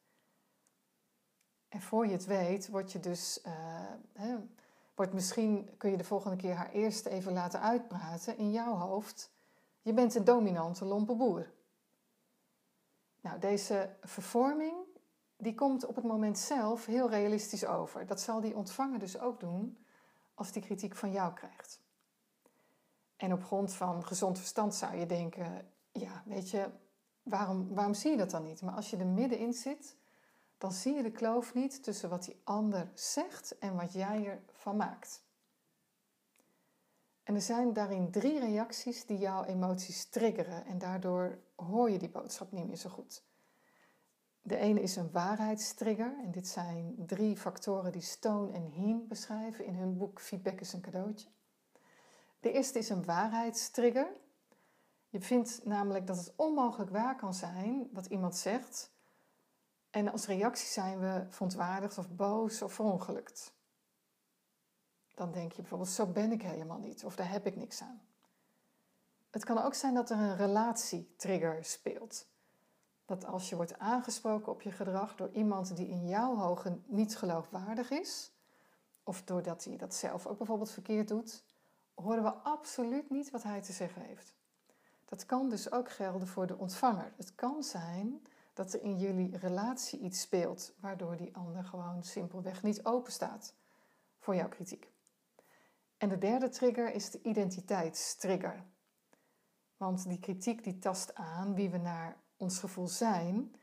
En 1.70 1.82
voor 1.82 2.06
je 2.06 2.12
het 2.12 2.26
weet, 2.26 2.70
word 2.70 2.92
je 2.92 3.00
dus. 3.00 3.40
Uh, 3.46 3.54
hè, 4.14 4.36
wordt 4.96 5.14
misschien 5.14 5.78
kun 5.78 5.92
je 5.92 5.98
de 5.98 6.04
volgende 6.04 6.36
keer 6.38 6.56
haar 6.56 6.72
eerst 6.72 7.06
even 7.06 7.34
laten 7.34 7.62
uitpraten 7.62 8.38
in 8.38 8.52
jouw 8.52 8.76
hoofd. 8.76 9.32
Je 9.82 9.94
bent 9.94 10.16
een 10.16 10.24
dominante 10.24 10.86
lompe 10.86 11.16
boer. 11.16 11.52
Nou, 13.24 13.40
deze 13.40 13.96
vervorming 14.02 14.76
die 15.38 15.56
komt 15.56 15.86
op 15.86 15.96
het 15.96 16.04
moment 16.06 16.38
zelf 16.38 16.86
heel 16.86 17.10
realistisch 17.10 17.66
over. 17.66 18.06
Dat 18.06 18.22
zal 18.22 18.42
die 18.42 18.56
ontvanger 18.56 19.00
dus 19.00 19.20
ook 19.20 19.40
doen 19.40 19.86
als 20.34 20.52
die 20.52 20.62
kritiek 20.62 20.96
van 20.96 21.12
jou 21.12 21.34
krijgt. 21.34 21.82
En 23.16 23.34
op 23.34 23.44
grond 23.44 23.74
van 23.74 24.06
gezond 24.06 24.38
verstand 24.38 24.76
zou 24.76 24.96
je 24.96 25.06
denken: 25.06 25.72
ja, 25.92 26.24
weet 26.26 26.50
je, 26.50 26.70
waarom, 27.24 27.74
waarom 27.74 27.94
zie 27.94 28.12
je 28.12 28.18
dat 28.18 28.32
dan 28.32 28.44
niet? 28.44 28.62
Maar 28.62 28.74
als 28.74 28.90
je 28.90 28.98
er 28.98 29.06
middenin 29.06 29.54
zit, 29.54 29.96
dan 30.58 30.72
zie 30.72 30.94
je 30.94 31.04
de 31.04 31.12
kloof 31.12 31.54
niet 31.54 31.84
tussen 31.84 32.10
wat 32.10 32.24
die 32.24 32.42
ander 32.44 32.92
zegt 32.94 33.58
en 33.58 33.76
wat 33.76 33.94
jij 33.94 34.42
ervan 34.54 34.76
maakt. 34.76 35.24
En 37.24 37.36
er 37.36 37.42
zijn 37.42 37.74
daarin 37.74 38.12
drie 38.12 38.40
reacties 38.40 39.06
die 39.06 39.18
jouw 39.18 39.44
emoties 39.44 40.06
triggeren 40.06 40.66
en 40.66 40.78
daardoor 40.78 41.40
hoor 41.56 41.90
je 41.90 41.98
die 41.98 42.10
boodschap 42.10 42.52
niet 42.52 42.68
meer 42.68 42.78
zo 42.78 42.90
goed. 42.90 43.24
De 44.42 44.58
ene 44.58 44.82
is 44.82 44.96
een 44.96 45.12
waarheidstrigger 45.12 46.18
en 46.24 46.32
dit 46.32 46.48
zijn 46.48 46.96
drie 47.06 47.38
factoren 47.38 47.92
die 47.92 48.02
Stone 48.02 48.52
en 48.52 48.66
Heen 48.66 49.08
beschrijven 49.08 49.66
in 49.66 49.76
hun 49.76 49.98
boek 49.98 50.22
Feedback 50.22 50.60
is 50.60 50.74
een 50.74 50.82
cadeautje. 50.82 51.28
De 52.40 52.52
eerste 52.52 52.80
is 52.80 52.90
een 52.90 53.06
waarheidstrigger. 53.06 54.08
Je 55.10 55.22
vindt 55.22 55.66
namelijk 55.66 56.08
dat 56.08 56.18
het 56.18 56.34
onmogelijk 56.36 56.92
waar 56.92 57.16
kan 57.16 57.34
zijn 57.34 57.90
wat 57.92 58.06
iemand 58.06 58.36
zegt. 58.36 58.92
En 59.90 60.12
als 60.12 60.26
reactie 60.26 60.68
zijn 60.68 61.00
we 61.00 61.26
verontwaardigd 61.30 61.98
of 61.98 62.10
boos 62.10 62.62
of 62.62 62.74
verongelukt. 62.74 63.54
Dan 65.14 65.32
denk 65.32 65.52
je 65.52 65.62
bijvoorbeeld, 65.62 65.90
zo 65.90 66.06
ben 66.06 66.32
ik 66.32 66.42
helemaal 66.42 66.80
niet 66.80 67.06
of 67.06 67.16
daar 67.16 67.32
heb 67.32 67.46
ik 67.46 67.56
niks 67.56 67.82
aan. 67.82 68.02
Het 69.30 69.46
kan 69.46 69.58
ook 69.58 69.74
zijn 69.74 69.94
dat 69.94 70.10
er 70.10 70.18
een 70.18 70.36
relatietrigger 70.36 71.66
speelt. 71.66 72.28
Dat 73.06 73.26
als 73.26 73.50
je 73.50 73.56
wordt 73.56 73.80
aangesproken 73.80 74.52
op 74.52 74.62
je 74.62 74.72
gedrag 74.72 75.16
door 75.16 75.30
iemand 75.32 75.76
die 75.76 75.88
in 75.88 76.08
jouw 76.08 76.42
ogen 76.42 76.84
niet 76.88 77.18
geloofwaardig 77.18 77.90
is, 77.90 78.32
of 79.04 79.24
doordat 79.24 79.64
hij 79.64 79.78
dat 79.78 79.96
zelf 79.96 80.26
ook 80.26 80.38
bijvoorbeeld 80.38 80.72
verkeerd 80.72 81.08
doet, 81.08 81.44
horen 81.94 82.24
we 82.24 82.32
absoluut 82.32 83.10
niet 83.10 83.32
wat 83.32 83.44
hij 83.44 83.62
te 83.62 83.72
zeggen 83.72 84.02
heeft. 84.02 84.34
Dat 85.06 85.26
kan 85.26 85.50
dus 85.50 85.72
ook 85.72 85.92
gelden 85.92 86.28
voor 86.28 86.48
de 86.48 86.58
ontvanger. 86.58 87.14
Het 87.16 87.36
kan 87.36 87.64
zijn 87.64 88.22
dat 88.54 88.74
er 88.74 88.82
in 88.82 88.98
jullie 88.98 89.38
relatie 89.38 90.00
iets 90.00 90.22
speelt, 90.22 90.74
waardoor 90.80 91.18
die 91.18 91.36
ander 91.36 91.64
gewoon 91.64 92.04
simpelweg 92.04 92.64
niet 92.64 92.86
open 92.86 93.12
staat 93.12 93.54
voor 94.20 94.36
jouw 94.36 94.50
kritiek. 94.50 94.93
En 96.04 96.10
de 96.10 96.18
derde 96.18 96.50
trigger 96.50 96.94
is 96.94 97.10
de 97.12 97.22
identiteitstrigger. 97.22 98.64
Want 99.78 100.08
die 100.08 100.20
kritiek 100.20 100.64
die 100.64 100.80
tast 100.80 101.16
aan 101.16 101.56
wie 101.56 101.70
we 101.70 101.78
naar 101.78 102.18
ons 102.38 102.60
gevoel 102.60 102.88
zijn 102.88 103.56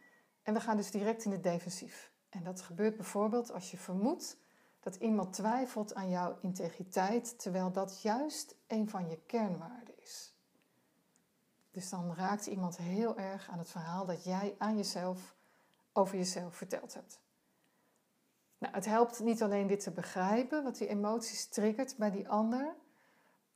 en 0.42 0.54
we 0.54 0.60
gaan 0.60 0.76
dus 0.76 0.90
direct 0.90 1.24
in 1.24 1.30
het 1.30 1.42
defensief. 1.42 2.12
En 2.28 2.44
dat 2.44 2.60
gebeurt 2.60 2.96
bijvoorbeeld 2.96 3.52
als 3.52 3.70
je 3.70 3.76
vermoedt 3.76 4.36
dat 4.80 4.94
iemand 4.94 5.32
twijfelt 5.32 5.94
aan 5.94 6.08
jouw 6.08 6.38
integriteit, 6.42 7.38
terwijl 7.38 7.72
dat 7.72 8.02
juist 8.02 8.56
een 8.66 8.88
van 8.88 9.08
je 9.08 9.20
kernwaarden 9.26 9.98
is. 10.02 10.34
Dus 11.70 11.90
dan 11.90 12.14
raakt 12.14 12.46
iemand 12.46 12.76
heel 12.76 13.18
erg 13.18 13.48
aan 13.48 13.58
het 13.58 13.70
verhaal 13.70 14.06
dat 14.06 14.24
jij 14.24 14.54
aan 14.58 14.76
jezelf 14.76 15.34
over 15.92 16.16
jezelf 16.16 16.56
verteld 16.56 16.94
hebt. 16.94 17.20
Nou, 18.60 18.74
het 18.74 18.84
helpt 18.84 19.20
niet 19.20 19.42
alleen 19.42 19.66
dit 19.66 19.82
te 19.82 19.90
begrijpen, 19.90 20.62
wat 20.62 20.76
die 20.76 20.88
emoties 20.88 21.46
triggert 21.46 21.96
bij 21.96 22.10
die 22.10 22.28
ander, 22.28 22.74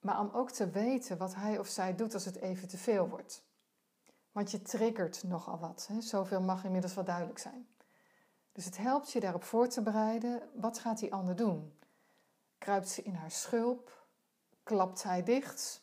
maar 0.01 0.21
om 0.21 0.31
ook 0.33 0.51
te 0.51 0.71
weten 0.71 1.17
wat 1.17 1.35
hij 1.35 1.59
of 1.59 1.67
zij 1.67 1.95
doet 1.95 2.15
als 2.15 2.25
het 2.25 2.37
even 2.37 2.69
te 2.69 2.79
veel 2.79 3.09
wordt. 3.09 3.45
Want 4.33 4.51
je 4.51 4.63
triggert 4.63 5.23
nogal 5.23 5.59
wat. 5.59 5.87
Hè? 5.93 6.01
Zoveel 6.01 6.41
mag 6.41 6.65
inmiddels 6.65 6.95
wel 6.95 7.05
duidelijk 7.05 7.39
zijn. 7.39 7.67
Dus 8.53 8.65
het 8.65 8.77
helpt 8.77 9.13
je 9.13 9.21
daarop 9.21 9.45
voor 9.45 9.69
te 9.69 9.83
bereiden. 9.83 10.43
Wat 10.55 10.79
gaat 10.79 10.99
die 10.99 11.13
ander 11.13 11.37
doen? 11.37 11.79
Kruipt 12.59 12.89
ze 12.89 13.03
in 13.03 13.15
haar 13.15 13.31
schulp? 13.31 14.07
Klapt 14.63 15.03
hij 15.03 15.23
dicht? 15.23 15.83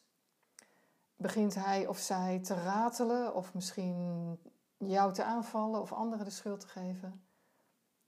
Begint 1.15 1.55
hij 1.55 1.87
of 1.87 1.97
zij 1.97 2.39
te 2.39 2.53
ratelen 2.53 3.35
of 3.35 3.53
misschien 3.53 4.39
jou 4.77 5.13
te 5.13 5.23
aanvallen 5.23 5.81
of 5.81 5.91
anderen 5.91 6.25
de 6.25 6.31
schuld 6.31 6.59
te 6.59 6.67
geven? 6.67 7.25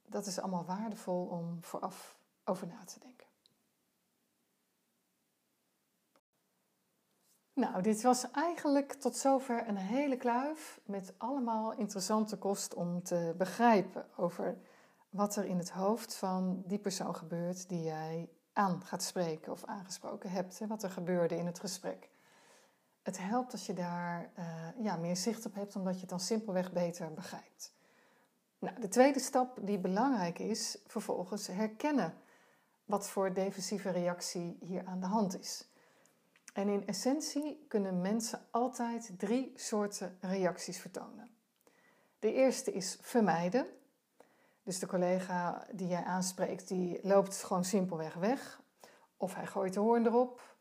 Dat 0.08 0.26
is 0.26 0.40
allemaal 0.40 0.66
waardevol 0.66 1.26
om 1.26 1.64
vooraf 1.64 2.18
over 2.44 2.68
na 2.68 2.84
te 2.84 3.00
denken. 3.00 3.28
Nou, 7.54 7.82
dit 7.82 8.02
was 8.02 8.32
eigenlijk 8.32 8.94
tot 8.94 9.18
zover 9.18 9.68
een 9.68 9.78
hele 9.78 10.18
kluif 10.18 10.80
met 10.86 11.14
allemaal 11.18 11.74
interessante 11.74 12.38
kost 12.38 12.74
om 12.74 13.04
te 13.04 13.34
begrijpen 13.38 14.06
over 14.16 14.58
wat 15.10 15.36
er 15.36 15.46
in 15.46 15.58
het 15.58 15.70
hoofd 15.70 16.16
van 16.16 16.64
die 16.66 16.80
persoon 16.80 17.16
gebeurt 17.16 17.70
die 17.70 17.84
jij 17.84 18.30
aan 18.54 18.82
gaat 18.82 19.04
spreken 19.04 19.52
of 19.52 19.66
aangesproken 19.66 20.30
hebt. 20.30 20.60
Wat 20.68 20.84
er 20.84 20.90
gebeurde 20.90 21.38
in 21.38 21.46
het 21.46 21.60
gesprek. 21.60 22.10
Het 23.02 23.18
helpt 23.18 23.52
als 23.52 23.66
je 23.66 23.74
daar 23.74 24.32
uh, 24.40 24.84
ja, 24.84 24.96
meer 24.96 25.18
zicht 25.18 25.46
op 25.46 25.54
hebt, 25.54 25.76
omdat 25.76 25.94
je 25.94 26.00
het 26.00 26.10
dan 26.10 26.20
simpelweg 26.20 26.72
beter 26.72 27.14
begrijpt. 27.14 27.74
Nou, 28.64 28.80
de 28.80 28.88
tweede 28.88 29.20
stap 29.20 29.58
die 29.62 29.80
belangrijk 29.80 30.40
is, 30.40 30.78
vervolgens 30.88 31.48
herkennen 31.48 32.14
wat 32.86 33.10
voor 33.10 33.34
defensieve 33.34 33.90
reactie 33.90 34.58
hier 34.60 34.86
aan 34.86 35.00
de 35.00 35.06
hand 35.06 35.40
is. 35.40 35.70
En 36.54 36.68
in 36.68 36.88
essentie 36.88 37.66
kunnen 37.68 38.02
mensen 38.02 38.48
altijd 38.52 39.14
drie 39.18 39.54
soorten 39.56 40.18
reacties 40.22 40.80
vertonen. 40.80 41.30
De 42.20 42.34
eerste 42.34 42.72
is 42.72 42.98
vermijden. 43.02 43.66
Dus 44.64 44.80
de 44.80 44.88
collega 44.88 45.68
die 45.72 45.88
jij 45.88 46.04
aanspreekt, 46.04 46.68
die 46.68 47.00
loopt 47.02 47.44
gewoon 47.44 47.66
simpelweg 47.66 48.14
weg. 48.14 48.62
Of 49.18 49.36
hij 49.36 49.48
gooit 49.48 49.74
de 49.74 49.80
hoorn 49.80 50.06
erop. 50.06 50.56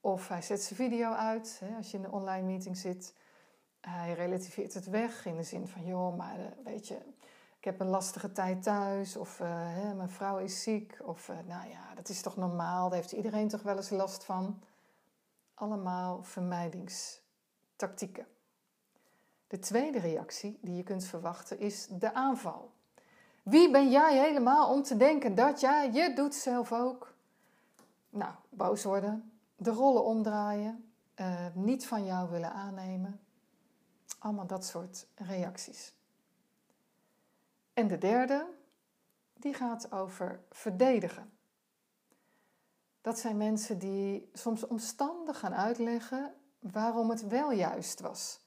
Of 0.00 0.28
hij 0.28 0.42
zet 0.42 0.62
zijn 0.62 0.90
video 0.90 1.12
uit 1.12 1.60
hè, 1.64 1.76
als 1.76 1.90
je 1.90 1.96
in 1.96 2.04
een 2.04 2.10
online 2.10 2.46
meeting 2.46 2.76
zit. 2.76 3.14
Hij 3.80 4.12
relativeert 4.12 4.74
het 4.74 4.86
weg 4.86 5.26
in 5.26 5.36
de 5.36 5.42
zin 5.42 5.68
van, 5.68 5.84
joh, 5.84 6.16
maar 6.16 6.38
eh, 6.38 6.46
weet 6.64 6.88
je, 6.88 6.98
ik 7.58 7.64
heb 7.64 7.80
een 7.80 7.88
lastige 7.88 8.32
tijd 8.32 8.62
thuis. 8.62 9.16
Of 9.16 9.40
uh, 9.40 9.48
hè, 9.50 9.94
mijn 9.94 10.10
vrouw 10.10 10.38
is 10.38 10.62
ziek. 10.62 10.98
Of 11.02 11.28
uh, 11.28 11.36
nou 11.46 11.68
ja, 11.68 11.94
dat 11.94 12.08
is 12.08 12.22
toch 12.22 12.36
normaal, 12.36 12.88
daar 12.88 12.98
heeft 12.98 13.12
iedereen 13.12 13.48
toch 13.48 13.62
wel 13.62 13.76
eens 13.76 13.90
last 13.90 14.24
van 14.24 14.62
allemaal 15.54 16.22
vermijdingstactieken. 16.22 18.26
De 19.46 19.58
tweede 19.58 19.98
reactie 19.98 20.58
die 20.60 20.76
je 20.76 20.82
kunt 20.82 21.04
verwachten 21.04 21.58
is 21.58 21.86
de 21.90 22.14
aanval. 22.14 22.72
Wie 23.42 23.70
ben 23.70 23.90
jij 23.90 24.18
helemaal 24.18 24.72
om 24.72 24.82
te 24.82 24.96
denken 24.96 25.34
dat 25.34 25.60
jij, 25.60 25.92
je 25.92 26.12
doet 26.14 26.34
zelf 26.34 26.72
ook. 26.72 27.14
Nou, 28.10 28.32
boos 28.48 28.84
worden, 28.84 29.32
de 29.56 29.70
rollen 29.70 30.04
omdraaien, 30.04 30.92
uh, 31.16 31.46
niet 31.54 31.86
van 31.86 32.04
jou 32.04 32.30
willen 32.30 32.52
aannemen. 32.52 33.20
Allemaal 34.18 34.46
dat 34.46 34.64
soort 34.64 35.06
reacties. 35.14 35.97
En 37.78 37.88
de 37.88 37.98
derde, 37.98 38.46
die 39.34 39.54
gaat 39.54 39.92
over 39.92 40.40
verdedigen. 40.50 41.32
Dat 43.00 43.18
zijn 43.18 43.36
mensen 43.36 43.78
die 43.78 44.30
soms 44.32 44.66
omstandig 44.66 45.38
gaan 45.38 45.54
uitleggen 45.54 46.34
waarom 46.58 47.10
het 47.10 47.26
wel 47.26 47.52
juist 47.52 48.00
was. 48.00 48.40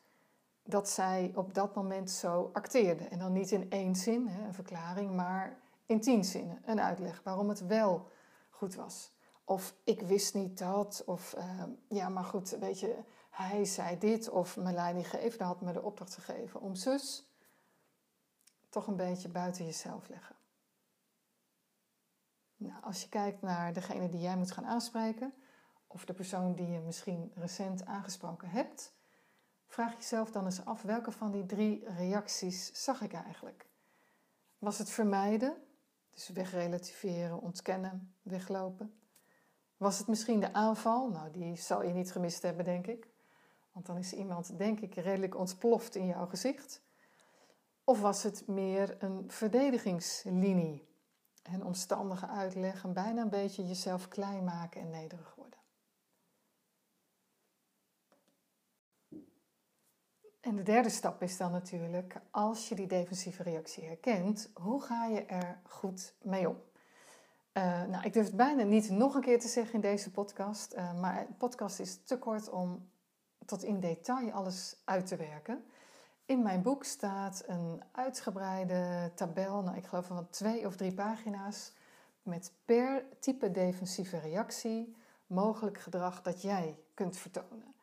Dat 0.64 0.90
zij 0.90 1.32
op 1.36 1.54
dat 1.54 1.76
moment 1.76 2.12
zo 2.12 2.50
acteerden. 2.54 3.12
En 3.12 3.20
dan 3.20 3.32
niet 3.34 3.52
in 3.52 3.70
één 3.70 3.96
zin, 3.96 4.28
een 4.28 4.54
verklaring, 4.54 5.16
maar 5.16 5.60
in 5.86 6.02
tien 6.02 6.24
zinnen. 6.26 6.62
Een 6.66 6.82
uitleg 6.82 7.22
waarom 7.24 7.50
het 7.50 7.66
wel 7.66 8.12
goed 8.50 8.76
was. 8.76 9.12
Of 9.44 9.76
ik 9.84 10.02
wist 10.02 10.34
niet 10.34 10.58
dat. 10.58 11.04
Of 11.06 11.36
uh, 11.38 11.64
ja, 11.88 12.10
maar 12.10 12.26
goed, 12.26 12.50
weet 12.50 12.80
je, 12.80 12.96
hij 13.30 13.66
zei 13.66 13.98
dit. 13.98 14.30
Of 14.30 14.58
mijn 14.58 14.76
leidinggevende 14.76 15.44
had 15.44 15.62
me 15.62 15.72
de 15.72 15.82
opdracht 15.82 16.14
gegeven 16.14 16.62
om 16.62 16.76
zus. 16.76 17.31
Toch 18.72 18.88
een 18.88 18.96
beetje 18.96 19.30
buiten 19.30 19.66
jezelf 19.66 20.08
leggen. 20.10 20.36
Nou, 22.56 22.84
als 22.84 23.02
je 23.02 23.10
kijkt 23.10 23.42
naar 23.42 23.74
degene 23.74 24.10
die 24.10 24.20
jij 24.20 24.38
moet 24.38 24.52
gaan 24.52 24.66
aanspreken, 24.66 25.34
of 25.88 26.06
de 26.06 26.14
persoon 26.14 26.56
die 26.56 26.68
je 26.68 26.80
misschien 26.80 27.32
recent 27.36 27.86
aangesproken 27.86 28.50
hebt, 28.50 28.94
vraag 29.66 29.96
jezelf 29.96 30.32
dan 30.32 30.46
eens 30.46 30.66
af 30.66 30.82
welke 30.82 31.12
van 31.12 31.32
die 31.32 31.46
drie 31.46 31.90
reacties 31.90 32.84
zag 32.84 33.02
ik 33.02 33.14
eigenlijk? 33.14 33.70
Was 34.58 34.78
het 34.78 34.90
vermijden, 34.90 35.64
dus 36.10 36.30
wegrelativeren, 36.30 37.42
ontkennen, 37.42 38.16
weglopen? 38.22 39.00
Was 39.78 39.98
het 39.98 40.08
misschien 40.08 40.40
de 40.40 40.54
aanval? 40.54 41.10
Nou, 41.10 41.32
die 41.32 41.56
zal 41.56 41.84
je 41.84 41.94
niet 41.94 42.12
gemist 42.12 42.42
hebben, 42.42 42.66
denk 42.66 42.88
ik. 42.88 43.10
Want 43.72 43.86
dan 43.86 43.98
is 43.98 44.14
iemand, 44.14 44.58
denk 44.58 44.80
ik, 44.80 44.96
redelijk 44.96 45.38
ontploft 45.38 45.96
in 45.96 46.06
jouw 46.06 46.28
gezicht. 46.28 46.82
Of 47.84 48.02
was 48.02 48.24
het 48.24 48.48
meer 48.48 49.04
een 49.04 49.32
verdedigingslinie? 49.32 50.90
en 51.42 51.66
omstandige 51.66 52.28
uitleggen, 52.28 52.94
bijna 52.94 53.22
een 53.22 53.30
beetje 53.30 53.68
jezelf 53.68 54.08
klein 54.08 54.44
maken 54.44 54.82
en 54.82 54.90
nederig 54.90 55.36
worden. 55.36 55.60
En 60.42 60.56
de 60.56 60.64
derde 60.64 60.90
stap 60.90 61.22
is 61.22 61.38
dan 61.38 61.52
natuurlijk, 61.52 62.16
als 62.32 62.70
je 62.70 62.76
die 62.76 62.88
defensieve 62.88 63.44
reactie 63.44 63.84
herkent, 63.84 64.52
hoe 64.54 64.82
ga 64.82 65.06
je 65.06 65.26
er 65.26 65.62
goed 65.64 66.16
mee 66.22 66.50
om? 66.50 66.62
Uh, 67.54 67.84
nou, 67.84 68.06
ik 68.06 68.14
durf 68.14 68.26
het 68.26 68.36
bijna 68.36 68.64
niet 68.64 68.90
nog 68.90 69.16
een 69.16 69.22
keer 69.22 69.40
te 69.40 69.48
zeggen 69.48 69.74
in 69.74 69.82
deze 69.82 70.12
podcast, 70.12 70.76
uh, 70.76 71.00
maar 71.00 71.28
de 71.28 71.34
podcast 71.34 71.80
is 71.80 72.04
te 72.04 72.18
kort 72.18 72.50
om 72.50 72.90
tot 73.46 73.64
in 73.64 73.80
detail 73.80 74.32
alles 74.32 74.82
uit 74.86 75.08
te 75.08 75.16
werken. 75.16 75.66
In 76.32 76.42
mijn 76.42 76.62
boek 76.62 76.84
staat 76.84 77.44
een 77.48 77.82
uitgebreide 77.92 79.12
tabel, 79.16 79.62
nou 79.62 79.78
ik 79.78 79.86
geloof 79.86 80.06
van 80.06 80.30
twee 80.30 80.66
of 80.66 80.76
drie 80.76 80.94
pagina's, 80.94 81.72
met 82.24 82.54
per 82.66 83.06
type 83.20 83.52
defensieve 83.52 84.20
reactie 84.20 84.96
mogelijk 85.28 85.78
gedrag 85.78 86.22
dat 86.22 86.42
jij 86.42 86.80
kunt 86.94 87.18
vertonen. 87.18 87.74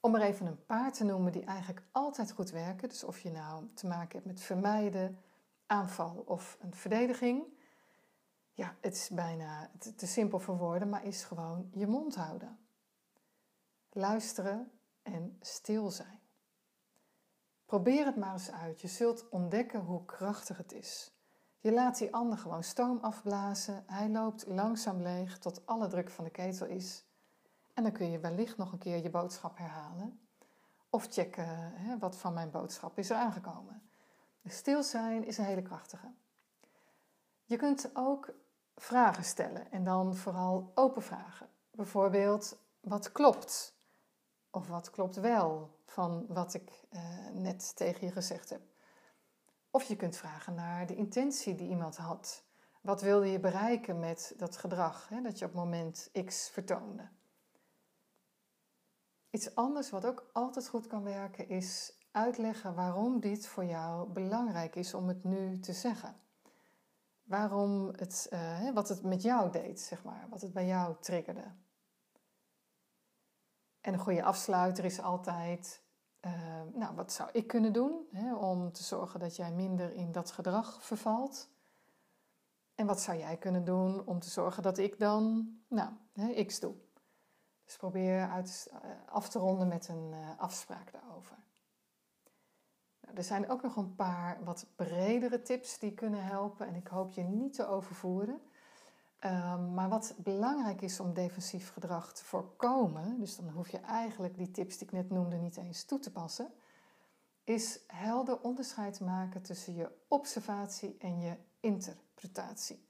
Om 0.00 0.14
er 0.14 0.22
even 0.22 0.46
een 0.46 0.66
paar 0.66 0.92
te 0.92 1.04
noemen 1.04 1.32
die 1.32 1.44
eigenlijk 1.44 1.82
altijd 1.90 2.32
goed 2.32 2.50
werken. 2.50 2.88
Dus 2.88 3.04
of 3.04 3.18
je 3.18 3.30
nou 3.30 3.68
te 3.74 3.86
maken 3.86 4.12
hebt 4.12 4.26
met 4.26 4.40
vermijden, 4.40 5.18
aanval 5.66 6.22
of 6.26 6.58
een 6.60 6.74
verdediging. 6.74 7.44
Ja, 8.52 8.74
het 8.80 8.94
is 8.94 9.08
bijna 9.08 9.70
te, 9.96 10.06
simpel 10.06 10.38
voor 10.38 10.56
woorden, 10.56 10.88
maar 10.88 11.04
is 11.04 11.24
gewoon 11.24 11.70
je 11.72 11.86
mond 11.86 12.14
houden. 12.14 12.58
Luisteren 13.90 14.70
en 15.02 15.36
stil 15.40 15.90
zijn. 15.90 16.21
Probeer 17.72 18.04
het 18.04 18.16
maar 18.16 18.32
eens 18.32 18.50
uit. 18.50 18.80
Je 18.80 18.88
zult 18.88 19.28
ontdekken 19.28 19.80
hoe 19.80 20.04
krachtig 20.04 20.56
het 20.56 20.72
is. 20.72 21.10
Je 21.58 21.72
laat 21.72 21.98
die 21.98 22.14
ander 22.14 22.38
gewoon 22.38 22.62
stoom 22.62 22.98
afblazen. 23.00 23.84
Hij 23.86 24.08
loopt 24.08 24.46
langzaam 24.46 25.02
leeg 25.02 25.38
tot 25.38 25.66
alle 25.66 25.86
druk 25.86 26.10
van 26.10 26.24
de 26.24 26.30
ketel 26.30 26.66
is. 26.66 27.04
En 27.74 27.82
dan 27.82 27.92
kun 27.92 28.10
je 28.10 28.18
wellicht 28.18 28.56
nog 28.56 28.72
een 28.72 28.78
keer 28.78 29.02
je 29.02 29.10
boodschap 29.10 29.58
herhalen. 29.58 30.20
Of 30.90 31.06
checken 31.10 31.72
hè, 31.74 31.98
wat 31.98 32.16
van 32.16 32.32
mijn 32.32 32.50
boodschap 32.50 32.98
is 32.98 33.10
er 33.10 33.16
aangekomen. 33.16 33.82
Stil 34.44 34.82
zijn 34.82 35.24
is 35.24 35.38
een 35.38 35.44
hele 35.44 35.62
krachtige. 35.62 36.10
Je 37.44 37.56
kunt 37.56 37.90
ook 37.94 38.30
vragen 38.76 39.24
stellen 39.24 39.70
en 39.70 39.84
dan 39.84 40.14
vooral 40.14 40.72
open 40.74 41.02
vragen. 41.02 41.48
Bijvoorbeeld, 41.70 42.58
wat 42.80 43.12
klopt? 43.12 43.74
Of 44.50 44.68
wat 44.68 44.90
klopt 44.90 45.16
wel 45.16 45.70
van 45.92 46.26
wat 46.28 46.54
ik 46.54 46.84
uh, 46.90 47.28
net 47.32 47.76
tegen 47.76 48.06
je 48.06 48.12
gezegd 48.12 48.50
heb? 48.50 48.60
Of 49.70 49.82
je 49.82 49.96
kunt 49.96 50.16
vragen 50.16 50.54
naar 50.54 50.86
de 50.86 50.94
intentie 50.94 51.54
die 51.54 51.68
iemand 51.68 51.96
had. 51.96 52.44
Wat 52.80 53.00
wilde 53.00 53.26
je 53.26 53.40
bereiken 53.40 53.98
met 53.98 54.34
dat 54.36 54.56
gedrag 54.56 55.08
hè, 55.08 55.20
dat 55.20 55.38
je 55.38 55.44
op 55.44 55.52
moment 55.52 56.10
X 56.24 56.48
vertoonde? 56.48 57.08
Iets 59.30 59.54
anders 59.54 59.90
wat 59.90 60.06
ook 60.06 60.30
altijd 60.32 60.68
goed 60.68 60.86
kan 60.86 61.02
werken 61.02 61.48
is 61.48 61.96
uitleggen 62.10 62.74
waarom 62.74 63.20
dit 63.20 63.46
voor 63.46 63.64
jou 63.64 64.08
belangrijk 64.08 64.76
is 64.76 64.94
om 64.94 65.08
het 65.08 65.24
nu 65.24 65.58
te 65.58 65.72
zeggen. 65.72 66.16
Waarom 67.22 67.86
het, 67.96 68.28
uh, 68.32 68.70
wat 68.70 68.88
het 68.88 69.02
met 69.02 69.22
jou 69.22 69.50
deed, 69.50 69.80
zeg 69.80 70.04
maar, 70.04 70.26
wat 70.30 70.40
het 70.40 70.52
bij 70.52 70.66
jou 70.66 70.96
triggerde. 71.00 71.44
En 73.82 73.92
een 73.92 73.98
goede 73.98 74.24
afsluiter 74.24 74.84
is 74.84 75.00
altijd, 75.00 75.82
uh, 76.20 76.32
nou, 76.74 76.94
wat 76.94 77.12
zou 77.12 77.30
ik 77.32 77.46
kunnen 77.46 77.72
doen 77.72 78.06
hè, 78.12 78.34
om 78.34 78.72
te 78.72 78.82
zorgen 78.82 79.20
dat 79.20 79.36
jij 79.36 79.52
minder 79.52 79.94
in 79.94 80.12
dat 80.12 80.30
gedrag 80.30 80.82
vervalt? 80.82 81.50
En 82.74 82.86
wat 82.86 83.00
zou 83.00 83.18
jij 83.18 83.36
kunnen 83.36 83.64
doen 83.64 84.06
om 84.06 84.20
te 84.20 84.30
zorgen 84.30 84.62
dat 84.62 84.78
ik 84.78 84.98
dan, 84.98 85.48
nou, 85.68 85.90
hè, 86.12 86.44
X 86.44 86.60
doe? 86.60 86.74
Dus 87.64 87.76
probeer 87.76 88.28
uit, 88.28 88.70
uh, 88.72 88.78
af 89.06 89.28
te 89.28 89.38
ronden 89.38 89.68
met 89.68 89.88
een 89.88 90.10
uh, 90.12 90.38
afspraak 90.38 90.92
daarover. 90.92 91.36
Nou, 93.00 93.16
er 93.16 93.24
zijn 93.24 93.48
ook 93.50 93.62
nog 93.62 93.76
een 93.76 93.94
paar 93.94 94.44
wat 94.44 94.66
bredere 94.76 95.42
tips 95.42 95.78
die 95.78 95.94
kunnen 95.94 96.24
helpen 96.24 96.66
en 96.66 96.74
ik 96.74 96.86
hoop 96.86 97.12
je 97.12 97.22
niet 97.22 97.54
te 97.54 97.66
overvoeren. 97.66 98.40
Um, 99.24 99.74
maar 99.74 99.88
wat 99.88 100.14
belangrijk 100.16 100.80
is 100.80 101.00
om 101.00 101.14
defensief 101.14 101.72
gedrag 101.72 102.12
te 102.12 102.24
voorkomen, 102.24 103.20
dus 103.20 103.36
dan 103.36 103.48
hoef 103.48 103.68
je 103.68 103.78
eigenlijk 103.78 104.36
die 104.36 104.50
tips 104.50 104.78
die 104.78 104.86
ik 104.86 104.92
net 104.92 105.10
noemde 105.10 105.36
niet 105.36 105.56
eens 105.56 105.84
toe 105.84 105.98
te 105.98 106.12
passen, 106.12 106.52
is 107.44 107.80
helder 107.86 108.40
onderscheid 108.40 109.00
maken 109.00 109.42
tussen 109.42 109.74
je 109.74 109.90
observatie 110.08 110.96
en 110.98 111.20
je 111.20 111.36
interpretatie. 111.60 112.84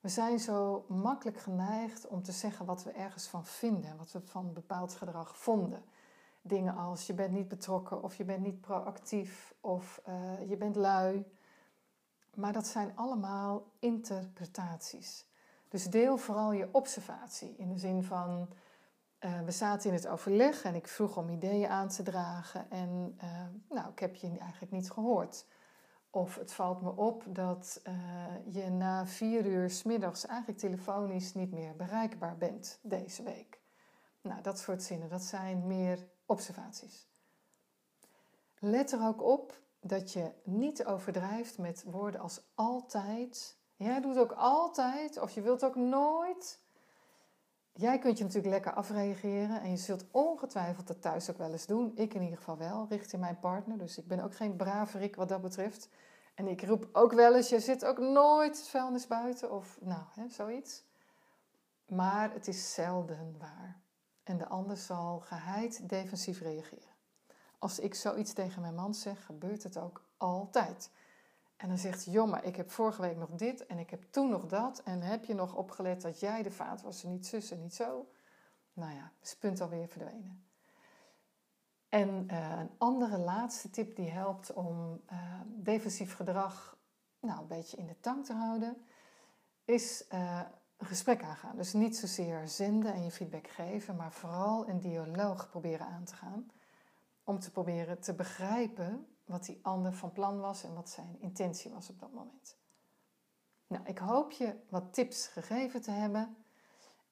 We 0.00 0.08
zijn 0.08 0.38
zo 0.38 0.84
makkelijk 0.88 1.38
geneigd 1.38 2.06
om 2.06 2.22
te 2.22 2.32
zeggen 2.32 2.66
wat 2.66 2.84
we 2.84 2.90
ergens 2.90 3.26
van 3.26 3.44
vinden, 3.46 3.96
wat 3.96 4.12
we 4.12 4.20
van 4.20 4.52
bepaald 4.52 4.94
gedrag 4.94 5.38
vonden. 5.38 5.82
Dingen 6.42 6.76
als 6.76 7.06
je 7.06 7.14
bent 7.14 7.32
niet 7.32 7.48
betrokken 7.48 8.02
of 8.02 8.14
je 8.14 8.24
bent 8.24 8.42
niet 8.42 8.60
proactief 8.60 9.54
of 9.60 10.02
uh, 10.08 10.48
je 10.48 10.56
bent 10.56 10.76
lui. 10.76 11.24
Maar 12.34 12.52
dat 12.52 12.66
zijn 12.66 12.92
allemaal 12.96 13.66
interpretaties. 13.78 15.27
Dus 15.68 15.84
deel 15.84 16.16
vooral 16.16 16.52
je 16.52 16.68
observatie 16.72 17.54
in 17.56 17.68
de 17.68 17.78
zin 17.78 18.04
van 18.04 18.48
uh, 19.20 19.40
we 19.40 19.50
zaten 19.50 19.88
in 19.88 19.96
het 19.96 20.06
overleg 20.06 20.64
en 20.64 20.74
ik 20.74 20.88
vroeg 20.88 21.16
om 21.16 21.28
ideeën 21.28 21.68
aan 21.68 21.88
te 21.88 22.02
dragen 22.02 22.70
en 22.70 23.18
uh, 23.22 23.46
nou, 23.68 23.90
ik 23.90 23.98
heb 23.98 24.14
je 24.14 24.38
eigenlijk 24.38 24.72
niet 24.72 24.90
gehoord. 24.90 25.46
Of 26.10 26.34
het 26.34 26.52
valt 26.52 26.82
me 26.82 26.96
op 26.96 27.24
dat 27.28 27.80
uh, 27.88 27.94
je 28.54 28.70
na 28.70 29.06
vier 29.06 29.46
uur 29.46 29.70
s 29.70 29.82
middags 29.82 30.26
eigenlijk 30.26 30.58
telefonisch 30.58 31.34
niet 31.34 31.52
meer 31.52 31.76
bereikbaar 31.76 32.36
bent 32.36 32.78
deze 32.82 33.22
week. 33.22 33.60
Nou, 34.20 34.42
dat 34.42 34.58
soort 34.58 34.82
zinnen, 34.82 35.08
dat 35.08 35.22
zijn 35.22 35.66
meer 35.66 36.08
observaties. 36.26 37.08
Let 38.58 38.92
er 38.92 39.06
ook 39.06 39.22
op 39.22 39.60
dat 39.80 40.12
je 40.12 40.32
niet 40.44 40.84
overdrijft 40.84 41.58
met 41.58 41.84
woorden 41.86 42.20
als 42.20 42.40
altijd. 42.54 43.57
Jij 43.78 44.00
doet 44.00 44.18
ook 44.18 44.32
altijd, 44.32 45.20
of 45.20 45.30
je 45.30 45.40
wilt 45.40 45.64
ook 45.64 45.74
nooit. 45.74 46.60
Jij 47.72 47.98
kunt 47.98 48.18
je 48.18 48.24
natuurlijk 48.24 48.52
lekker 48.52 48.72
afreageren 48.72 49.60
en 49.60 49.70
je 49.70 49.76
zult 49.76 50.04
ongetwijfeld 50.10 50.86
dat 50.86 51.02
thuis 51.02 51.30
ook 51.30 51.38
wel 51.38 51.52
eens 51.52 51.66
doen. 51.66 51.92
Ik 51.94 52.14
in 52.14 52.22
ieder 52.22 52.36
geval 52.36 52.56
wel, 52.56 52.86
richting 52.88 53.20
mijn 53.22 53.38
partner. 53.38 53.78
Dus 53.78 53.98
ik 53.98 54.08
ben 54.08 54.20
ook 54.20 54.34
geen 54.34 54.56
braverik 54.56 55.16
wat 55.16 55.28
dat 55.28 55.40
betreft. 55.40 55.88
En 56.34 56.48
ik 56.48 56.62
roep 56.62 56.88
ook 56.92 57.12
wel 57.12 57.34
eens, 57.34 57.48
je 57.48 57.60
zit 57.60 57.84
ook 57.84 57.98
nooit 57.98 58.68
vuilnis 58.68 59.06
buiten 59.06 59.52
of 59.52 59.78
nou, 59.80 60.02
hè, 60.10 60.28
zoiets. 60.28 60.84
Maar 61.86 62.32
het 62.32 62.48
is 62.48 62.74
zelden 62.74 63.36
waar. 63.38 63.80
En 64.22 64.38
de 64.38 64.48
ander 64.48 64.76
zal 64.76 65.20
geheid 65.20 65.88
defensief 65.88 66.40
reageren. 66.40 66.96
Als 67.58 67.78
ik 67.78 67.94
zoiets 67.94 68.32
tegen 68.32 68.62
mijn 68.62 68.74
man 68.74 68.94
zeg, 68.94 69.24
gebeurt 69.24 69.62
het 69.62 69.78
ook 69.78 70.02
altijd. 70.16 70.90
En 71.58 71.68
dan 71.68 71.78
zegt 71.78 72.04
hij, 72.04 72.14
joh, 72.14 72.30
maar 72.30 72.44
ik 72.44 72.56
heb 72.56 72.70
vorige 72.70 73.02
week 73.02 73.16
nog 73.16 73.30
dit 73.30 73.66
en 73.66 73.78
ik 73.78 73.90
heb 73.90 74.02
toen 74.10 74.30
nog 74.30 74.46
dat. 74.46 74.82
En 74.82 75.02
heb 75.02 75.24
je 75.24 75.34
nog 75.34 75.54
opgelet 75.54 76.02
dat 76.02 76.20
jij 76.20 76.42
de 76.42 76.50
vaat 76.50 76.82
was 76.82 77.04
en 77.04 77.10
niet 77.10 77.26
zus 77.26 77.50
en 77.50 77.60
niet 77.60 77.74
zo? 77.74 78.10
Nou 78.72 78.94
ja, 78.94 79.12
is 79.22 79.30
het 79.30 79.38
punt 79.38 79.60
alweer 79.60 79.88
verdwenen. 79.88 80.46
En 81.88 82.28
uh, 82.30 82.58
een 82.58 82.70
andere 82.78 83.18
laatste 83.18 83.70
tip 83.70 83.96
die 83.96 84.10
helpt 84.10 84.52
om 84.52 85.00
uh, 85.12 85.40
defensief 85.46 86.14
gedrag 86.14 86.78
nou, 87.20 87.40
een 87.40 87.46
beetje 87.46 87.76
in 87.76 87.86
de 87.86 88.00
tang 88.00 88.26
te 88.26 88.32
houden, 88.32 88.76
is 89.64 90.04
uh, 90.12 90.40
een 90.76 90.86
gesprek 90.86 91.22
aangaan. 91.22 91.56
Dus 91.56 91.72
niet 91.72 91.96
zozeer 91.96 92.48
zenden 92.48 92.92
en 92.92 93.04
je 93.04 93.10
feedback 93.10 93.48
geven, 93.48 93.96
maar 93.96 94.12
vooral 94.12 94.68
een 94.68 94.80
dialoog 94.80 95.48
proberen 95.48 95.86
aan 95.86 96.04
te 96.04 96.14
gaan. 96.14 96.50
Om 97.24 97.38
te 97.38 97.50
proberen 97.50 98.00
te 98.00 98.14
begrijpen 98.14 99.06
wat 99.28 99.44
die 99.44 99.58
ander 99.62 99.92
van 99.92 100.12
plan 100.12 100.40
was 100.40 100.64
en 100.64 100.74
wat 100.74 100.90
zijn 100.90 101.16
intentie 101.20 101.70
was 101.70 101.90
op 101.90 102.00
dat 102.00 102.12
moment. 102.12 102.56
Nou, 103.66 103.84
ik 103.86 103.98
hoop 103.98 104.30
je 104.30 104.54
wat 104.68 104.94
tips 104.94 105.26
gegeven 105.26 105.82
te 105.82 105.90
hebben. 105.90 106.36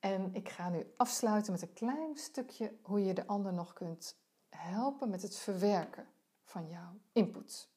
En 0.00 0.34
ik 0.34 0.48
ga 0.48 0.68
nu 0.68 0.92
afsluiten 0.96 1.52
met 1.52 1.62
een 1.62 1.72
klein 1.72 2.16
stukje 2.16 2.76
hoe 2.82 3.04
je 3.04 3.14
de 3.14 3.26
ander 3.26 3.52
nog 3.52 3.72
kunt 3.72 4.16
helpen 4.48 5.10
met 5.10 5.22
het 5.22 5.36
verwerken 5.36 6.06
van 6.44 6.68
jouw 6.68 6.98
input. 7.12 7.68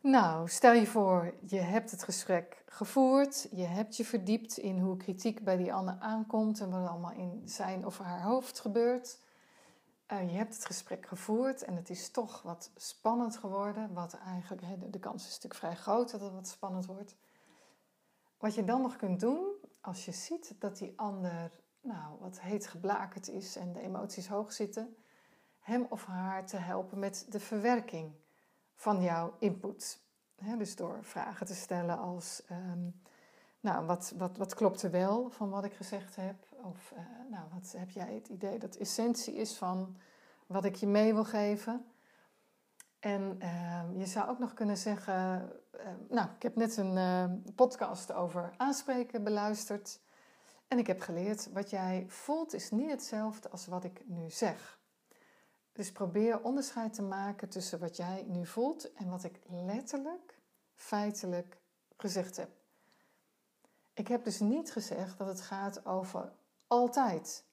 Nou, 0.00 0.48
stel 0.48 0.72
je 0.72 0.86
voor, 0.86 1.34
je 1.46 1.60
hebt 1.60 1.90
het 1.90 2.02
gesprek 2.02 2.64
gevoerd, 2.66 3.48
je 3.50 3.64
hebt 3.64 3.96
je 3.96 4.04
verdiept 4.04 4.56
in 4.56 4.78
hoe 4.78 4.96
kritiek 4.96 5.44
bij 5.44 5.56
die 5.56 5.72
ander 5.72 5.96
aankomt 5.98 6.60
en 6.60 6.70
wat 6.70 6.82
er 6.82 6.88
allemaal 6.88 7.12
in 7.12 7.42
zijn 7.44 7.86
of 7.86 7.98
haar 7.98 8.22
hoofd 8.22 8.60
gebeurt. 8.60 9.18
Uh, 10.12 10.30
je 10.30 10.36
hebt 10.36 10.54
het 10.54 10.64
gesprek 10.64 11.06
gevoerd 11.06 11.62
en 11.62 11.76
het 11.76 11.90
is 11.90 12.10
toch 12.10 12.42
wat 12.42 12.70
spannend 12.74 13.36
geworden. 13.36 13.92
Wat 13.92 14.14
eigenlijk, 14.14 14.92
de, 14.92 14.98
kans 14.98 15.22
is 15.22 15.28
natuurlijk 15.28 15.54
vrij 15.54 15.76
groot 15.76 16.10
dat 16.10 16.20
het 16.20 16.32
wat 16.32 16.48
spannend 16.48 16.86
wordt. 16.86 17.16
Wat 18.38 18.54
je 18.54 18.64
dan 18.64 18.82
nog 18.82 18.96
kunt 18.96 19.20
doen, 19.20 19.46
als 19.80 20.04
je 20.04 20.12
ziet 20.12 20.54
dat 20.58 20.78
die 20.78 20.92
ander 20.96 21.50
nou, 21.80 22.18
wat 22.20 22.40
heet 22.40 22.66
geblakerd 22.66 23.28
is 23.28 23.56
en 23.56 23.72
de 23.72 23.80
emoties 23.80 24.28
hoog 24.28 24.52
zitten, 24.52 24.96
hem 25.60 25.86
of 25.90 26.04
haar 26.04 26.46
te 26.46 26.56
helpen 26.56 26.98
met 26.98 27.26
de 27.28 27.40
verwerking 27.40 28.12
van 28.74 29.02
jouw 29.02 29.34
input. 29.38 30.00
dus 30.58 30.76
door 30.76 31.04
vragen 31.04 31.46
te 31.46 31.54
stellen 31.54 31.98
als, 31.98 32.42
um, 32.50 33.00
nou, 33.60 33.86
wat, 33.86 34.12
wat, 34.16 34.36
wat 34.36 34.54
klopt 34.54 34.82
er 34.82 34.90
wel 34.90 35.30
van 35.30 35.50
wat 35.50 35.64
ik 35.64 35.74
gezegd 35.74 36.16
heb? 36.16 36.36
Of, 36.66 36.92
uh, 36.92 36.98
nou, 37.30 37.44
wat 37.52 37.74
heb 37.76 37.90
jij 37.90 38.14
het 38.14 38.28
idee 38.28 38.58
dat 38.58 38.76
essentie 38.76 39.34
is 39.34 39.54
van 39.54 39.96
wat 40.46 40.64
ik 40.64 40.74
je 40.74 40.86
mee 40.86 41.14
wil 41.14 41.24
geven? 41.24 41.86
En 42.98 43.38
uh, 43.42 43.82
je 43.96 44.06
zou 44.06 44.28
ook 44.28 44.38
nog 44.38 44.54
kunnen 44.54 44.76
zeggen, 44.76 45.52
uh, 45.74 45.80
nou, 46.08 46.28
ik 46.36 46.42
heb 46.42 46.56
net 46.56 46.76
een 46.76 46.96
uh, 46.96 47.24
podcast 47.54 48.12
over 48.12 48.54
aanspreken 48.56 49.24
beluisterd. 49.24 50.00
En 50.68 50.78
ik 50.78 50.86
heb 50.86 51.00
geleerd, 51.00 51.52
wat 51.52 51.70
jij 51.70 52.04
voelt 52.08 52.54
is 52.54 52.70
niet 52.70 52.90
hetzelfde 52.90 53.48
als 53.48 53.66
wat 53.66 53.84
ik 53.84 54.02
nu 54.06 54.30
zeg. 54.30 54.78
Dus 55.72 55.92
probeer 55.92 56.42
onderscheid 56.42 56.94
te 56.94 57.02
maken 57.02 57.48
tussen 57.48 57.78
wat 57.78 57.96
jij 57.96 58.24
nu 58.28 58.46
voelt 58.46 58.92
en 58.92 59.10
wat 59.10 59.24
ik 59.24 59.40
letterlijk, 59.48 60.38
feitelijk 60.74 61.58
gezegd 61.96 62.36
heb. 62.36 62.50
Ik 63.94 64.08
heb 64.08 64.24
dus 64.24 64.40
niet 64.40 64.72
gezegd 64.72 65.18
dat 65.18 65.28
het 65.28 65.40
gaat 65.40 65.86
over 65.86 66.32
altijd 66.66 67.44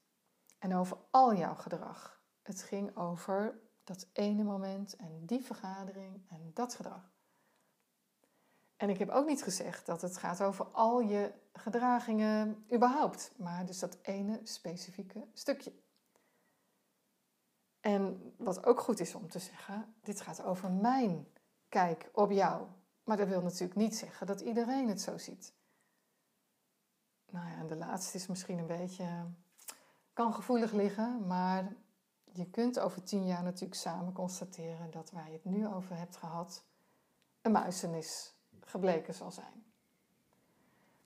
en 0.60 0.76
over 0.76 0.97
al 1.10 1.36
jouw 1.36 1.56
gedrag. 1.56 2.21
Het 2.41 2.62
ging 2.62 2.97
over 2.97 3.60
dat 3.84 4.08
ene 4.13 4.43
moment 4.43 4.95
en 4.95 5.26
die 5.26 5.45
vergadering 5.45 6.30
en 6.30 6.52
dat 6.54 6.76
gedrag. 6.76 7.12
En 8.78 8.89
ik 8.89 8.97
heb 8.97 9.10
ook 9.10 9.28
niet 9.28 9.43
gezegd 9.43 9.86
dat 9.86 10.02
het 10.02 10.17
gaat 10.17 10.41
over 10.41 10.65
al 10.65 10.99
je 10.99 11.34
gedragingen 11.54 12.65
überhaupt, 12.73 13.32
maar 13.38 13.65
dus 13.65 13.80
dat 13.80 13.97
ene 14.02 14.39
specifieke 14.43 15.28
stukje. 15.34 15.73
En 17.80 18.34
wat 18.38 18.65
ook 18.65 18.80
goed 18.80 18.99
is 18.99 19.15
om 19.15 19.30
te 19.30 19.39
zeggen, 19.39 19.95
dit 20.02 20.21
gaat 20.21 20.43
over 20.43 20.71
mijn 20.71 21.28
kijk 21.69 22.10
op 22.13 22.32
jou. 22.32 22.67
Maar 23.04 23.17
dat 23.17 23.28
wil 23.28 23.41
natuurlijk 23.41 23.80
niet 23.80 23.95
zeggen 23.95 24.28
dat 24.28 24.41
iedereen 24.41 24.89
het 24.89 25.02
zo 25.02 25.17
ziet. 25.17 25.54
Nou 27.33 27.47
ja, 27.47 27.57
en 27.57 27.67
de 27.67 27.75
laatste 27.75 28.17
is 28.17 28.27
misschien 28.27 28.57
een 28.57 28.67
beetje, 28.67 29.05
kan 30.13 30.33
gevoelig 30.33 30.71
liggen, 30.71 31.27
maar 31.27 31.75
je 32.31 32.49
kunt 32.49 32.79
over 32.79 33.03
tien 33.03 33.25
jaar 33.25 33.43
natuurlijk 33.43 33.79
samen 33.79 34.13
constateren 34.13 34.91
dat 34.91 35.11
waar 35.11 35.27
je 35.27 35.33
het 35.33 35.45
nu 35.45 35.67
over 35.67 35.97
hebt 35.97 36.15
gehad, 36.15 36.63
een 37.41 37.51
muizenis 37.51 38.35
gebleken 38.59 39.13
zal 39.13 39.31
zijn. 39.31 39.65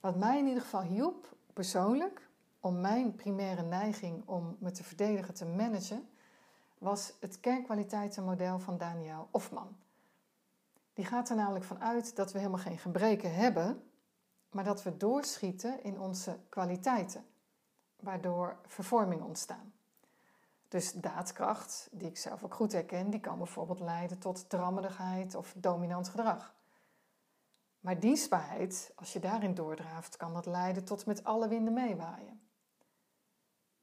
Wat 0.00 0.16
mij 0.16 0.38
in 0.38 0.46
ieder 0.46 0.62
geval 0.62 0.82
hielp, 0.82 1.36
persoonlijk, 1.52 2.28
om 2.60 2.80
mijn 2.80 3.14
primaire 3.14 3.62
neiging 3.62 4.22
om 4.26 4.56
me 4.58 4.70
te 4.70 4.84
verdedigen 4.84 5.34
te 5.34 5.46
managen, 5.46 6.08
was 6.78 7.12
het 7.20 7.40
kernkwaliteitenmodel 7.40 8.58
van 8.58 8.78
Daniel 8.78 9.28
Hofman. 9.30 9.76
Die 10.92 11.04
gaat 11.04 11.30
er 11.30 11.36
namelijk 11.36 11.64
van 11.64 11.80
uit 11.80 12.16
dat 12.16 12.32
we 12.32 12.38
helemaal 12.38 12.60
geen 12.60 12.78
gebreken 12.78 13.34
hebben, 13.34 13.87
maar 14.58 14.66
dat 14.66 14.82
we 14.82 14.96
doorschieten 14.96 15.82
in 15.82 16.00
onze 16.00 16.38
kwaliteiten, 16.48 17.26
waardoor 17.96 18.58
vervorming 18.66 19.22
ontstaan. 19.22 19.72
Dus 20.68 20.92
daadkracht, 20.92 21.88
die 21.92 22.08
ik 22.08 22.16
zelf 22.16 22.44
ook 22.44 22.54
goed 22.54 22.72
herken, 22.72 23.10
die 23.10 23.20
kan 23.20 23.38
bijvoorbeeld 23.38 23.80
leiden 23.80 24.18
tot 24.18 24.48
drammerigheid 24.48 25.34
of 25.34 25.54
dominant 25.56 26.08
gedrag. 26.08 26.54
Maar 27.80 28.00
dienstbaarheid, 28.00 28.92
als 28.94 29.12
je 29.12 29.18
daarin 29.18 29.54
doordraaft, 29.54 30.16
kan 30.16 30.34
dat 30.34 30.46
leiden 30.46 30.84
tot 30.84 31.06
met 31.06 31.24
alle 31.24 31.48
winden 31.48 31.72
meewaaien. 31.72 32.40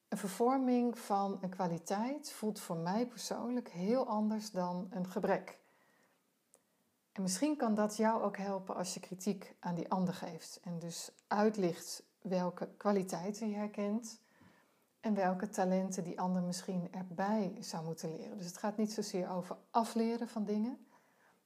Een 0.08 0.18
vervorming 0.18 1.00
van 1.00 1.38
een 1.42 1.50
kwaliteit 1.50 2.32
voelt 2.32 2.60
voor 2.60 2.78
mij 2.78 3.08
persoonlijk 3.08 3.70
heel 3.70 4.08
anders 4.08 4.52
dan 4.52 4.88
een 4.90 5.08
gebrek. 5.08 5.60
En 7.15 7.21
misschien 7.21 7.58
kan 7.58 7.75
dat 7.75 7.97
jou 7.97 8.23
ook 8.23 8.38
helpen 8.38 8.75
als 8.75 8.93
je 8.93 8.99
kritiek 8.99 9.56
aan 9.60 9.75
die 9.75 9.89
ander 9.89 10.13
geeft 10.13 10.60
en 10.63 10.80
dus 10.80 11.12
uitlicht 11.28 12.04
welke 12.21 12.69
kwaliteiten 12.78 13.49
je 13.49 13.56
herkent 13.56 14.21
en 14.99 15.13
welke 15.13 15.49
talenten 15.49 16.04
die 16.04 16.19
ander 16.19 16.43
misschien 16.43 16.88
erbij 16.93 17.58
zou 17.60 17.86
moeten 17.86 18.12
leren. 18.12 18.38
Dus 18.38 18.45
het 18.45 18.58
gaat 18.58 18.78
niet 18.78 18.91
zozeer 18.91 19.30
over 19.30 19.58
afleren 19.71 20.28
van 20.28 20.45
dingen, 20.45 20.88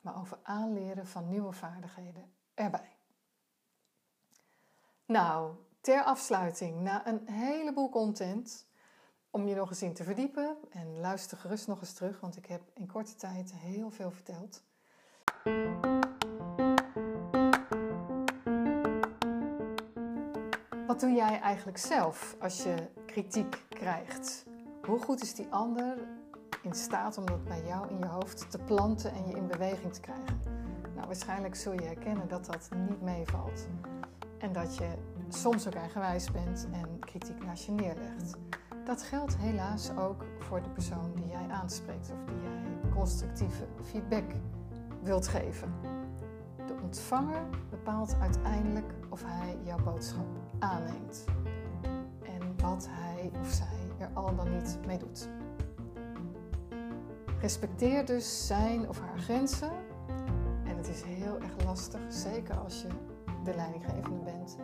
maar 0.02 0.20
over 0.20 0.40
aanleren 0.44 1.08
van 1.08 1.30
nieuwe 1.30 1.52
vaardigheden 1.52 2.34
erbij. 2.54 2.98
Nou, 5.06 5.56
ter 5.82 6.04
afsluiting, 6.04 6.82
na 6.82 7.08
een 7.08 7.28
heleboel 7.28 7.90
content, 7.90 8.68
om 9.30 9.48
je 9.48 9.56
nog 9.56 9.70
eens 9.70 9.82
in 9.82 9.94
te 9.94 10.04
verdiepen 10.04 10.58
en 10.70 11.00
luister 11.00 11.38
gerust 11.38 11.68
nog 11.68 11.80
eens 11.80 11.94
terug, 11.94 12.20
want 12.20 12.38
ik 12.38 12.46
heb 12.46 12.62
in 12.74 12.88
korte 12.88 13.16
tijd 13.16 13.54
heel 13.54 13.90
veel 13.90 14.12
verteld. 14.12 14.68
Wat 20.88 21.00
doe 21.00 21.12
jij 21.12 21.40
eigenlijk 21.40 21.78
zelf 21.78 22.36
als 22.40 22.64
je 22.64 22.76
kritiek 23.06 23.66
krijgt? 23.70 24.46
Hoe 24.82 25.00
goed 25.00 25.22
is 25.22 25.34
die 25.34 25.48
ander 25.50 25.98
in 26.62 26.74
staat 26.74 27.18
om 27.18 27.26
dat 27.26 27.44
bij 27.44 27.64
jou 27.66 27.90
in 27.90 27.98
je 27.98 28.06
hoofd 28.06 28.52
te 28.52 28.58
planten 28.58 29.12
en 29.14 29.28
je 29.28 29.36
in 29.36 29.48
beweging 29.48 29.94
te 29.94 30.00
krijgen? 30.00 30.40
Nou, 30.96 31.08
waarschijnlijk 31.08 31.56
zul 31.56 31.74
je 31.74 31.82
herkennen 31.82 32.28
dat 32.28 32.46
dat 32.46 32.70
niet 32.88 33.02
meevalt. 33.02 33.68
En 34.38 34.54
dat 34.54 34.78
je 34.78 34.90
soms 35.30 35.68
ook 35.68 35.74
eigenwijs 35.74 36.32
bent 36.32 36.68
en 36.72 37.00
kritiek 37.00 37.44
naast 37.46 37.66
je 37.66 37.72
neerlegt. 37.72 38.34
Dat 38.86 39.02
geldt 39.02 39.38
helaas 39.38 39.92
ook 39.98 40.26
voor 40.40 40.62
de 40.62 40.70
persoon 40.70 41.12
die 41.16 41.28
jij 41.28 41.48
aanspreekt 41.50 42.12
of 42.12 42.26
die 42.26 42.42
jij 42.42 42.92
constructieve 42.92 43.68
feedback 43.82 44.32
wilt 45.02 45.28
geven. 45.28 45.74
De 46.68 46.76
ontvanger 46.84 47.42
bepaalt 47.70 48.16
uiteindelijk 48.20 48.94
of 49.10 49.24
hij 49.26 49.58
jouw 49.64 49.84
boodschap 49.84 50.28
aanneemt 50.60 51.26
en 52.24 52.62
wat 52.62 52.88
hij 52.90 53.32
of 53.40 53.48
zij 53.48 53.68
er 53.98 54.10
al 54.14 54.36
dan 54.36 54.52
niet 54.52 54.80
mee 54.86 54.98
doet. 54.98 55.30
Respecteer 57.40 58.06
dus 58.06 58.48
zijn 58.48 58.90
of 58.90 59.00
haar 59.00 59.20
grenzen. 59.20 59.72
En 60.64 60.78
het 60.78 60.88
is 60.88 61.02
heel 61.02 61.40
erg 61.40 61.66
lastig, 61.66 62.02
zeker 62.08 62.58
als 62.58 62.82
je 62.82 62.88
de 63.44 63.56
leidinggevende 63.56 64.24
bent. 64.24 64.58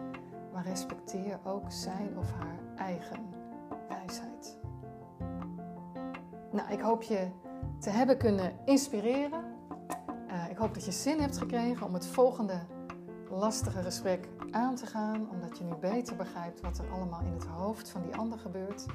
Maar 0.53 0.63
respecteer 0.63 1.39
ook 1.43 1.71
zijn 1.71 2.17
of 2.17 2.31
haar 2.31 2.59
eigen 2.75 3.19
wijsheid. 3.87 4.57
Nou, 6.51 6.71
ik 6.71 6.79
hoop 6.79 7.01
je 7.01 7.27
te 7.79 7.89
hebben 7.89 8.17
kunnen 8.17 8.51
inspireren. 8.65 9.54
Ik 10.55 10.61
hoop 10.61 10.73
dat 10.73 10.85
je 10.85 10.91
zin 10.91 11.19
hebt 11.19 11.37
gekregen 11.37 11.85
om 11.85 11.93
het 11.93 12.05
volgende 12.05 12.59
lastige 13.29 13.81
gesprek 13.81 14.27
aan 14.51 14.75
te 14.75 14.85
gaan, 14.85 15.29
omdat 15.29 15.57
je 15.57 15.63
nu 15.63 15.75
beter 15.75 16.15
begrijpt 16.15 16.61
wat 16.61 16.77
er 16.77 16.91
allemaal 16.91 17.21
in 17.21 17.33
het 17.33 17.45
hoofd 17.45 17.89
van 17.89 18.01
die 18.01 18.15
ander 18.15 18.39
gebeurt. 18.39 18.85